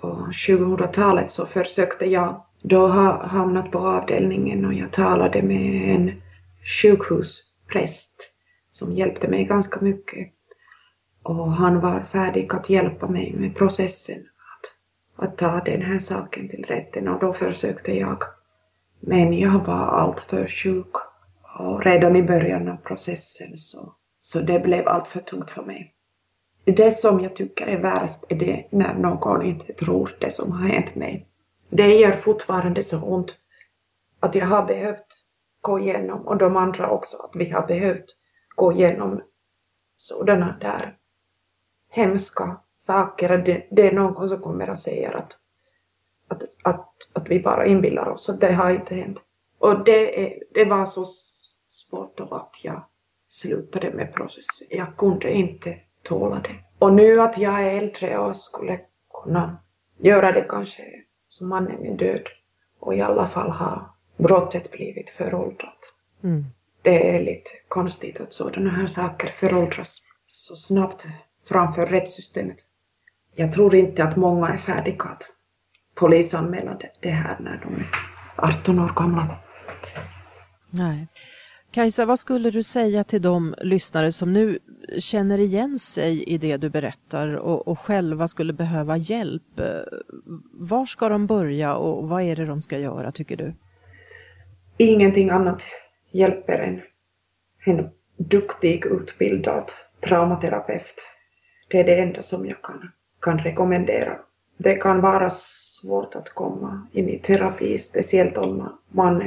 på 0.00 0.28
2000-talet 0.48 1.30
så 1.30 1.46
försökte 1.46 2.06
jag 2.06 2.44
då 2.62 2.86
ha 2.86 3.26
hamnat 3.26 3.70
på 3.70 3.78
avdelningen 3.78 4.64
och 4.64 4.74
jag 4.74 4.92
talade 4.92 5.42
med 5.42 5.94
en 5.94 6.12
sjukhuspräst 6.82 8.30
som 8.70 8.92
hjälpte 8.92 9.28
mig 9.28 9.44
ganska 9.44 9.80
mycket. 9.80 10.28
Och 11.24 11.52
han 11.52 11.80
var 11.80 12.00
färdig 12.00 12.54
att 12.54 12.70
hjälpa 12.70 13.08
mig 13.08 13.34
med 13.36 13.56
processen 13.56 14.18
att, 14.18 15.24
att 15.24 15.38
ta 15.38 15.60
den 15.60 15.82
här 15.82 15.98
saken 15.98 16.48
till 16.48 16.64
rätten 16.64 17.08
och 17.08 17.20
då 17.20 17.32
försökte 17.32 17.98
jag. 17.98 18.22
Men 19.00 19.38
jag 19.38 19.64
var 19.64 19.86
alltför 19.86 20.48
sjuk 20.48 20.94
och 21.58 21.84
redan 21.84 22.16
i 22.16 22.22
början 22.22 22.68
av 22.68 22.76
processen 22.76 23.58
så, 23.58 23.94
så 24.18 24.40
det 24.40 24.60
blev 24.60 24.88
alltför 24.88 25.20
tungt 25.20 25.50
för 25.50 25.62
mig. 25.62 25.94
Det 26.64 26.90
som 26.90 27.20
jag 27.20 27.36
tycker 27.36 27.66
är 27.66 27.80
värst 27.80 28.24
är 28.28 28.36
det 28.36 28.68
när 28.70 28.94
någon 28.94 29.42
inte 29.42 29.72
tror 29.72 30.16
det 30.20 30.30
som 30.30 30.52
har 30.52 30.68
hänt 30.68 30.94
mig. 30.94 31.28
Det 31.70 31.94
gör 31.94 32.12
fortfarande 32.12 32.82
så 32.82 33.04
ont 33.04 33.36
att 34.20 34.34
jag 34.34 34.46
har 34.46 34.66
behövt 34.66 35.06
gå 35.60 35.78
igenom, 35.78 36.26
och 36.26 36.38
de 36.38 36.56
andra 36.56 36.90
också, 36.90 37.16
att 37.16 37.36
vi 37.36 37.50
har 37.50 37.66
behövt 37.66 38.04
gå 38.54 38.72
igenom 38.72 39.20
sådana 39.96 40.56
där 40.60 40.96
hemska 41.94 42.56
saker. 42.76 43.38
Det, 43.38 43.66
det 43.70 43.88
är 43.88 43.92
någon 43.92 44.28
som 44.28 44.40
kommer 44.40 44.68
att 44.68 44.80
säga 44.80 45.10
att, 45.10 45.36
att, 46.28 46.42
att, 46.62 46.88
att 47.12 47.28
vi 47.28 47.40
bara 47.40 47.66
inbillar 47.66 48.08
oss, 48.08 48.28
att 48.28 48.40
det 48.40 48.52
har 48.52 48.70
inte 48.70 48.94
hänt. 48.94 49.22
Och 49.58 49.84
det, 49.84 50.26
är, 50.26 50.42
det 50.54 50.64
var 50.64 50.86
så 50.86 51.04
svårt 51.66 52.16
då 52.16 52.34
att 52.34 52.60
jag 52.62 52.84
slutade 53.28 53.90
med 53.90 54.14
processen. 54.14 54.66
Jag 54.70 54.96
kunde 54.96 55.32
inte 55.32 55.76
tåla 56.02 56.40
det. 56.40 56.54
Och 56.78 56.92
nu 56.92 57.20
att 57.20 57.38
jag 57.38 57.62
är 57.62 57.78
äldre 57.78 58.18
och 58.18 58.36
skulle 58.36 58.80
kunna 59.22 59.58
göra 59.98 60.32
det 60.32 60.46
kanske 60.48 60.82
som 61.28 61.48
mannen 61.48 61.86
är 61.86 61.96
död 61.96 62.28
och 62.80 62.94
i 62.94 63.00
alla 63.00 63.26
fall 63.26 63.50
har 63.50 63.90
brottet 64.16 64.70
blivit 64.70 65.10
föråldrat. 65.10 65.78
Mm. 66.22 66.44
Det 66.82 67.16
är 67.16 67.24
lite 67.24 67.50
konstigt 67.68 68.20
att 68.20 68.32
sådana 68.32 68.70
här 68.70 68.86
saker 68.86 69.28
föråldras 69.28 70.02
så 70.26 70.56
snabbt 70.56 71.06
framför 71.44 71.86
rättssystemet. 71.86 72.56
Jag 73.34 73.52
tror 73.52 73.74
inte 73.74 74.04
att 74.04 74.16
många 74.16 74.48
är 74.48 74.56
färdiga 74.56 75.04
att 75.04 75.22
polisanmäla 75.94 76.78
det 77.00 77.10
här 77.10 77.36
när 77.40 77.60
de 77.64 77.74
är 77.74 77.86
18 78.36 78.78
år 78.78 78.92
gamla. 78.96 79.36
Nej. 80.70 81.08
Kajsa, 81.70 82.06
vad 82.06 82.18
skulle 82.18 82.50
du 82.50 82.62
säga 82.62 83.04
till 83.04 83.22
de 83.22 83.54
lyssnare 83.58 84.12
som 84.12 84.32
nu 84.32 84.58
känner 84.98 85.38
igen 85.38 85.78
sig 85.78 86.22
i 86.22 86.38
det 86.38 86.56
du 86.56 86.70
berättar 86.70 87.34
och, 87.34 87.68
och 87.68 87.78
själva 87.78 88.28
skulle 88.28 88.52
behöva 88.52 88.96
hjälp? 88.96 89.60
Var 90.52 90.86
ska 90.86 91.08
de 91.08 91.26
börja 91.26 91.74
och 91.74 92.08
vad 92.08 92.22
är 92.22 92.36
det 92.36 92.46
de 92.46 92.62
ska 92.62 92.78
göra, 92.78 93.12
tycker 93.12 93.36
du? 93.36 93.54
Ingenting 94.76 95.30
annat 95.30 95.66
hjälper 96.12 96.58
en, 96.58 96.80
en 97.74 97.88
duktig, 98.16 98.86
utbildad 98.86 99.70
traumaterapeut. 100.00 101.13
Det 101.74 101.80
är 101.80 101.84
det 101.84 101.98
enda 102.00 102.22
som 102.22 102.46
jag 102.46 102.62
kan, 102.62 102.90
kan 103.20 103.38
rekommendera. 103.38 104.18
Det 104.56 104.74
kan 104.74 105.00
vara 105.00 105.30
svårt 105.30 106.14
att 106.14 106.28
komma 106.28 106.86
in 106.92 107.08
i 107.08 107.18
terapi, 107.18 107.78
speciellt 107.78 108.38
om 108.38 108.78
man 108.88 109.24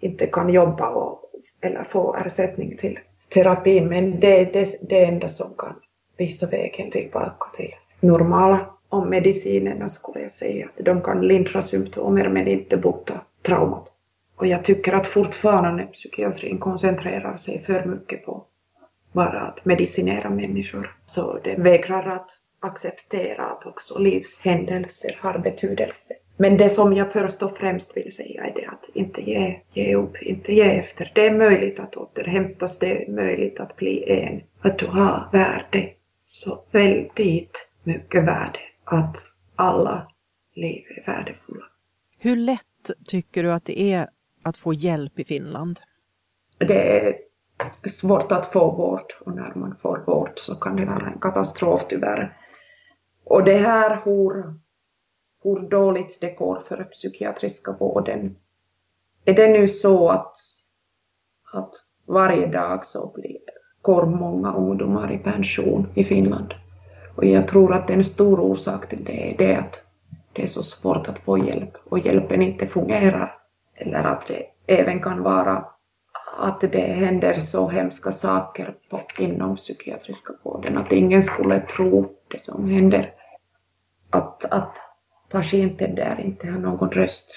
inte 0.00 0.26
kan 0.26 0.52
jobba 0.52 0.88
och 0.88 1.32
eller 1.60 1.84
få 1.84 2.14
ersättning 2.14 2.76
till 2.76 2.98
terapin, 3.34 3.88
men 3.88 4.20
det 4.20 4.40
är 4.40 4.52
det, 4.52 4.88
det 4.88 5.04
enda 5.04 5.28
som 5.28 5.54
kan 5.58 5.74
visa 6.18 6.46
vägen 6.46 6.90
tillbaka 6.90 7.46
till 7.56 7.74
normala. 8.00 8.66
Om 8.88 9.10
medicinerna 9.10 9.88
skulle 9.88 10.20
jag 10.20 10.32
säga 10.32 10.66
att 10.66 10.84
de 10.84 11.02
kan 11.02 11.26
lindra 11.26 11.62
symptomer 11.62 12.28
men 12.28 12.48
inte 12.48 12.76
bota 12.76 13.20
traumat. 13.42 13.92
Och 14.36 14.46
jag 14.46 14.64
tycker 14.64 14.92
att 14.92 15.06
fortfarande 15.06 15.86
psykiatrin 15.86 16.58
koncentrerar 16.58 17.36
sig 17.36 17.58
för 17.58 17.84
mycket 17.84 18.24
på 18.24 18.44
bara 19.12 19.40
att 19.40 19.64
medicinera 19.64 20.30
människor. 20.30 20.96
Så 21.04 21.38
det 21.44 21.54
vägrar 21.54 22.06
att 22.06 22.30
acceptera 22.60 23.46
att 23.46 23.66
också 23.66 23.98
livshändelser 23.98 25.18
har 25.20 25.38
betydelse. 25.38 26.14
Men 26.36 26.56
det 26.56 26.68
som 26.68 26.92
jag 26.92 27.12
först 27.12 27.42
och 27.42 27.56
främst 27.56 27.96
vill 27.96 28.12
säga 28.14 28.44
är 28.44 28.54
det 28.54 28.66
att 28.66 28.88
inte 28.94 29.30
ge, 29.30 29.60
ge 29.72 29.94
upp, 29.94 30.22
inte 30.22 30.54
ge 30.54 30.62
efter. 30.62 31.12
Det 31.14 31.26
är 31.26 31.34
möjligt 31.34 31.80
att 31.80 31.96
återhämtas, 31.96 32.78
det 32.78 33.04
är 33.04 33.12
möjligt 33.12 33.60
att 33.60 33.76
bli 33.76 34.10
en, 34.10 34.42
att 34.60 34.78
du 34.78 34.86
har 34.86 35.28
värde. 35.32 35.90
Så 36.26 36.64
väldigt 36.70 37.68
mycket 37.82 38.24
värde 38.24 38.58
att 38.84 39.16
alla 39.56 40.12
liv 40.54 40.84
är 40.96 41.06
värdefulla. 41.06 41.64
Hur 42.18 42.36
lätt 42.36 42.90
tycker 43.06 43.42
du 43.42 43.52
att 43.52 43.64
det 43.64 43.80
är 43.80 44.08
att 44.42 44.56
få 44.56 44.74
hjälp 44.74 45.18
i 45.18 45.24
Finland? 45.24 45.80
Det 46.58 47.06
är 47.06 47.16
svårt 47.84 48.32
att 48.32 48.46
få 48.46 48.70
vård 48.70 49.12
och 49.20 49.34
när 49.34 49.52
man 49.54 49.76
får 49.76 50.02
vård 50.06 50.32
så 50.36 50.54
kan 50.54 50.76
det 50.76 50.84
vara 50.84 51.06
en 51.06 51.20
katastrof 51.20 51.86
tyvärr. 51.88 52.36
Och 53.24 53.44
det 53.44 53.58
här 53.58 54.00
hur, 54.04 54.54
hur 55.42 55.68
dåligt 55.68 56.18
det 56.20 56.30
går 56.30 56.60
för 56.60 56.84
psykiatriska 56.84 57.72
vården. 57.72 58.36
Är 59.24 59.34
det 59.34 59.48
nu 59.48 59.68
så 59.68 60.08
att, 60.08 60.36
att 61.52 61.74
varje 62.06 62.46
dag 62.46 62.86
så 62.86 63.12
blir, 63.14 63.38
går 63.82 64.06
många 64.06 64.54
ungdomar 64.54 65.12
i 65.12 65.18
pension 65.18 65.86
i 65.94 66.04
Finland? 66.04 66.54
Och 67.16 67.24
jag 67.24 67.48
tror 67.48 67.74
att 67.74 67.90
en 67.90 68.04
stor 68.04 68.40
orsak 68.40 68.88
till 68.88 69.04
det 69.04 69.32
är 69.32 69.38
det 69.38 69.56
att 69.56 69.84
det 70.32 70.42
är 70.42 70.46
så 70.46 70.62
svårt 70.62 71.08
att 71.08 71.18
få 71.18 71.38
hjälp 71.38 71.76
och 71.84 71.98
hjälpen 71.98 72.42
inte 72.42 72.66
fungerar. 72.66 73.36
Eller 73.74 74.04
att 74.04 74.26
det 74.26 74.42
även 74.66 75.02
kan 75.02 75.22
vara 75.22 75.64
att 76.40 76.60
det 76.60 76.92
händer 76.92 77.40
så 77.40 77.68
hemska 77.68 78.12
saker 78.12 78.74
på, 78.90 79.00
inom 79.18 79.56
psykiatriska 79.56 80.32
vården 80.42 80.78
att 80.78 80.92
ingen 80.92 81.22
skulle 81.22 81.60
tro 81.60 82.10
det 82.28 82.40
som 82.40 82.70
händer 82.70 83.14
att, 84.10 84.44
att 84.44 84.76
patienten 85.30 85.94
där 85.94 86.20
inte 86.20 86.50
har 86.50 86.58
någon 86.58 86.90
röst. 86.90 87.30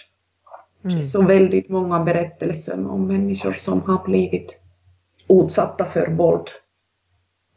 Mm. 0.83 1.03
Så 1.03 1.25
väldigt 1.25 1.69
många 1.69 1.99
berättelser 1.99 2.89
om 2.91 3.07
människor 3.07 3.51
som 3.51 3.81
har 3.81 4.03
blivit 4.03 4.59
utsatta 5.29 5.85
för 5.85 6.07
våld 6.07 6.47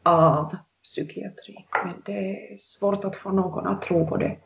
av 0.03 0.55
psykiatri. 0.83 1.65
Men 1.85 1.95
det 2.05 2.51
är 2.51 2.57
svårt 2.57 3.05
att 3.05 3.15
få 3.15 3.31
någon 3.31 3.67
att 3.67 3.81
tro 3.81 4.07
på 4.07 4.17
det. 4.17 4.37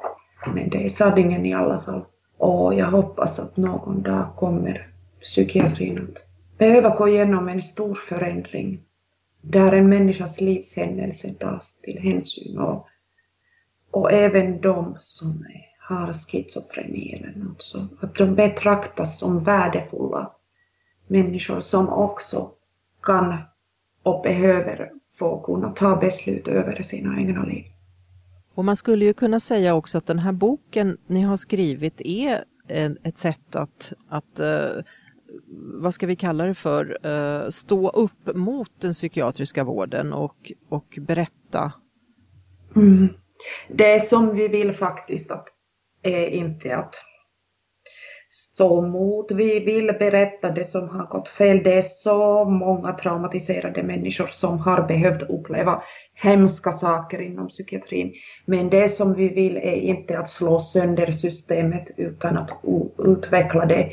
Men 0.53 0.69
det 0.69 0.85
är 0.85 0.89
sanningen 0.89 1.45
i 1.45 1.53
alla 1.53 1.79
fall. 1.79 2.05
Och 2.37 2.73
jag 2.73 2.85
hoppas 2.85 3.39
att 3.39 3.57
någon 3.57 4.01
dag 4.01 4.25
kommer 4.35 4.87
psykiatrin 5.21 5.97
att 5.97 6.30
behöva 6.61 6.95
gå 6.95 7.07
igenom 7.07 7.49
en 7.49 7.61
stor 7.61 7.95
förändring 7.95 8.81
där 9.41 9.71
en 9.71 9.89
människas 9.89 10.41
livshändelse 10.41 11.33
tas 11.33 11.81
till 11.81 11.99
hänsyn 11.99 12.59
och, 12.59 12.87
och 13.91 14.11
även 14.11 14.61
de 14.61 14.97
som 14.99 15.45
har 15.79 16.13
schizofreni 16.13 17.13
eller 17.13 17.43
något 17.43 17.61
så, 17.61 17.87
att 18.01 18.15
de 18.15 18.35
betraktas 18.35 19.19
som 19.19 19.43
värdefulla 19.43 20.31
människor 21.07 21.59
som 21.59 21.89
också 21.89 22.51
kan 23.03 23.37
och 24.03 24.21
behöver 24.23 24.91
få 25.19 25.41
kunna 25.41 25.69
ta 25.69 25.95
beslut 25.95 26.47
över 26.47 26.81
sina 26.81 27.19
egna 27.19 27.43
liv. 27.43 27.65
Och 28.55 28.65
man 28.65 28.75
skulle 28.75 29.05
ju 29.05 29.13
kunna 29.13 29.39
säga 29.39 29.75
också 29.75 29.97
att 29.97 30.05
den 30.05 30.19
här 30.19 30.31
boken 30.31 30.97
ni 31.07 31.21
har 31.21 31.37
skrivit 31.37 32.01
är 32.01 32.43
ett 33.03 33.17
sätt 33.17 33.55
att, 33.55 33.93
att 34.09 34.39
eh, 34.39 34.83
vad 35.81 35.93
ska 35.93 36.07
vi 36.07 36.15
kalla 36.15 36.45
det 36.45 36.53
för, 36.53 36.97
eh, 37.03 37.49
stå 37.49 37.89
upp 37.89 38.35
mot 38.35 38.71
den 38.81 38.91
psykiatriska 38.91 39.63
vården 39.63 40.13
och, 40.13 40.51
och 40.69 40.97
berätta? 41.01 41.71
Mm. 42.75 43.07
Det 43.69 43.99
som 43.99 44.35
vi 44.35 44.47
vill 44.47 44.73
faktiskt 44.73 45.31
att 45.31 45.47
är 46.03 46.27
inte 46.27 46.77
att 46.77 46.95
stå 48.29 48.85
emot. 48.85 49.31
Vi 49.31 49.59
vill 49.59 49.85
berätta 49.99 50.51
det 50.51 50.63
som 50.63 50.89
har 50.89 51.07
gått 51.07 51.29
fel. 51.29 51.63
Det 51.63 51.73
är 51.73 51.81
så 51.81 52.45
många 52.45 52.93
traumatiserade 52.93 53.83
människor 53.83 54.27
som 54.31 54.59
har 54.59 54.87
behövt 54.87 55.21
uppleva 55.21 55.81
hemska 56.13 56.71
saker 56.71 57.21
inom 57.21 57.47
psykiatrin. 57.47 58.13
Men 58.45 58.69
det 58.69 58.89
som 58.89 59.13
vi 59.13 59.29
vill 59.29 59.57
är 59.57 59.75
inte 59.75 60.19
att 60.19 60.29
slå 60.29 60.59
sönder 60.59 61.11
systemet 61.11 61.91
utan 61.97 62.37
att 62.37 62.51
utveckla 62.97 63.65
det. 63.65 63.91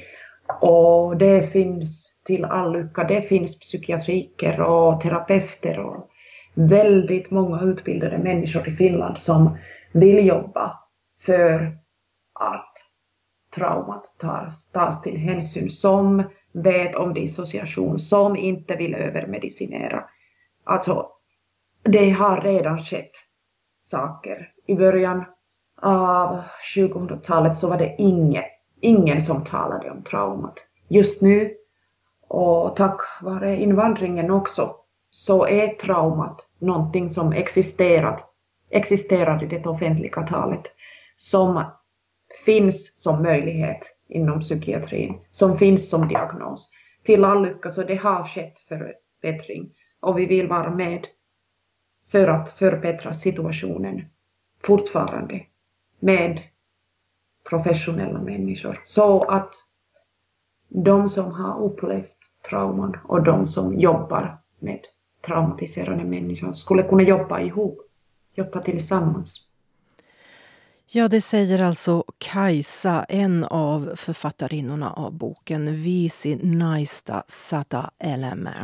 Och 0.61 1.17
det 1.17 1.53
finns 1.53 2.23
till 2.25 2.45
all 2.45 2.73
lycka, 2.73 3.05
det 3.05 3.23
finns 3.23 3.61
psykiatriker 3.61 4.61
och 4.61 5.01
terapeuter 5.01 5.79
och 5.79 6.09
väldigt 6.55 7.31
många 7.31 7.63
utbildade 7.63 8.19
människor 8.19 8.69
i 8.69 8.73
Finland 8.73 9.19
som 9.19 9.59
vill 9.93 10.27
jobba 10.27 10.79
för 11.21 11.79
att 12.41 12.73
traumat 13.55 14.05
tas, 14.19 14.73
tas 14.73 15.03
till 15.03 15.17
hänsyn, 15.17 15.71
som 15.71 16.23
vet 16.53 16.95
om 16.95 17.15
dissociation, 17.15 17.99
som 17.99 18.37
inte 18.37 18.77
vill 18.77 18.95
övermedicinera. 18.95 20.05
Alltså, 20.65 21.07
det 21.83 22.11
har 22.11 22.41
redan 22.41 22.79
skett 22.79 23.11
saker. 23.79 24.53
I 24.67 24.75
början 24.75 25.25
av 25.83 26.41
2000-talet 26.77 27.57
så 27.57 27.69
var 27.69 27.79
det 27.79 27.95
inget, 27.99 28.58
ingen 28.81 29.23
som 29.23 29.45
talade 29.45 29.91
om 29.91 30.03
traumat. 30.03 30.55
Just 30.89 31.23
nu, 31.23 31.55
och 32.29 32.77
tack 32.77 33.01
vare 33.23 33.57
invandringen 33.57 34.31
också, 34.31 34.75
så 35.11 35.47
är 35.47 35.69
traumat 35.69 36.47
någonting 36.59 37.09
som 37.09 37.33
existerat, 37.33 38.25
existerar 38.71 39.45
i 39.45 39.47
det 39.47 39.67
offentliga 39.67 40.27
talet, 40.27 40.63
som 41.17 41.65
finns 42.45 43.03
som 43.03 43.23
möjlighet 43.23 43.97
inom 44.09 44.41
psykiatrin, 44.41 45.21
som 45.31 45.59
finns 45.59 45.91
som 45.91 46.09
diagnos. 46.09 46.71
Till 47.05 47.25
all 47.25 47.43
lycka 47.43 47.71
så 47.71 47.83
det 47.83 47.97
har 47.97 48.25
skett 48.25 48.59
förbättring 48.59 49.71
och 50.01 50.19
vi 50.19 50.27
vill 50.27 50.49
vara 50.49 50.71
med 50.71 51.07
för 52.11 52.29
att 52.29 52.51
förbättra 52.51 53.15
situationen 53.15 54.05
fortfarande 54.65 55.41
med 56.01 56.41
professionella 57.49 58.21
människor 58.23 58.81
så 58.85 59.23
att 59.23 59.55
de 60.69 61.09
som 61.09 61.33
har 61.33 61.65
upplevt 61.65 62.17
trauman 62.49 62.97
och 63.05 63.23
de 63.23 63.47
som 63.47 63.79
jobbar 63.79 64.41
med 64.59 64.81
traumatiserade 65.27 66.05
människor 66.05 66.53
skulle 66.53 66.83
kunna 66.83 67.03
jobba 67.03 67.41
ihop, 67.41 67.79
jobba 68.35 68.61
tillsammans. 68.61 69.49
Ja, 70.91 71.09
det 71.09 71.21
säger 71.21 71.65
alltså 71.65 72.05
Kajsa, 72.19 73.05
en 73.09 73.45
av 73.45 73.93
författarinnorna 73.97 74.93
av 74.93 75.13
boken 75.13 75.77
Visi 75.77 76.37
Naista 76.37 77.23
Sata 77.29 77.91
Elämä. 77.99 78.55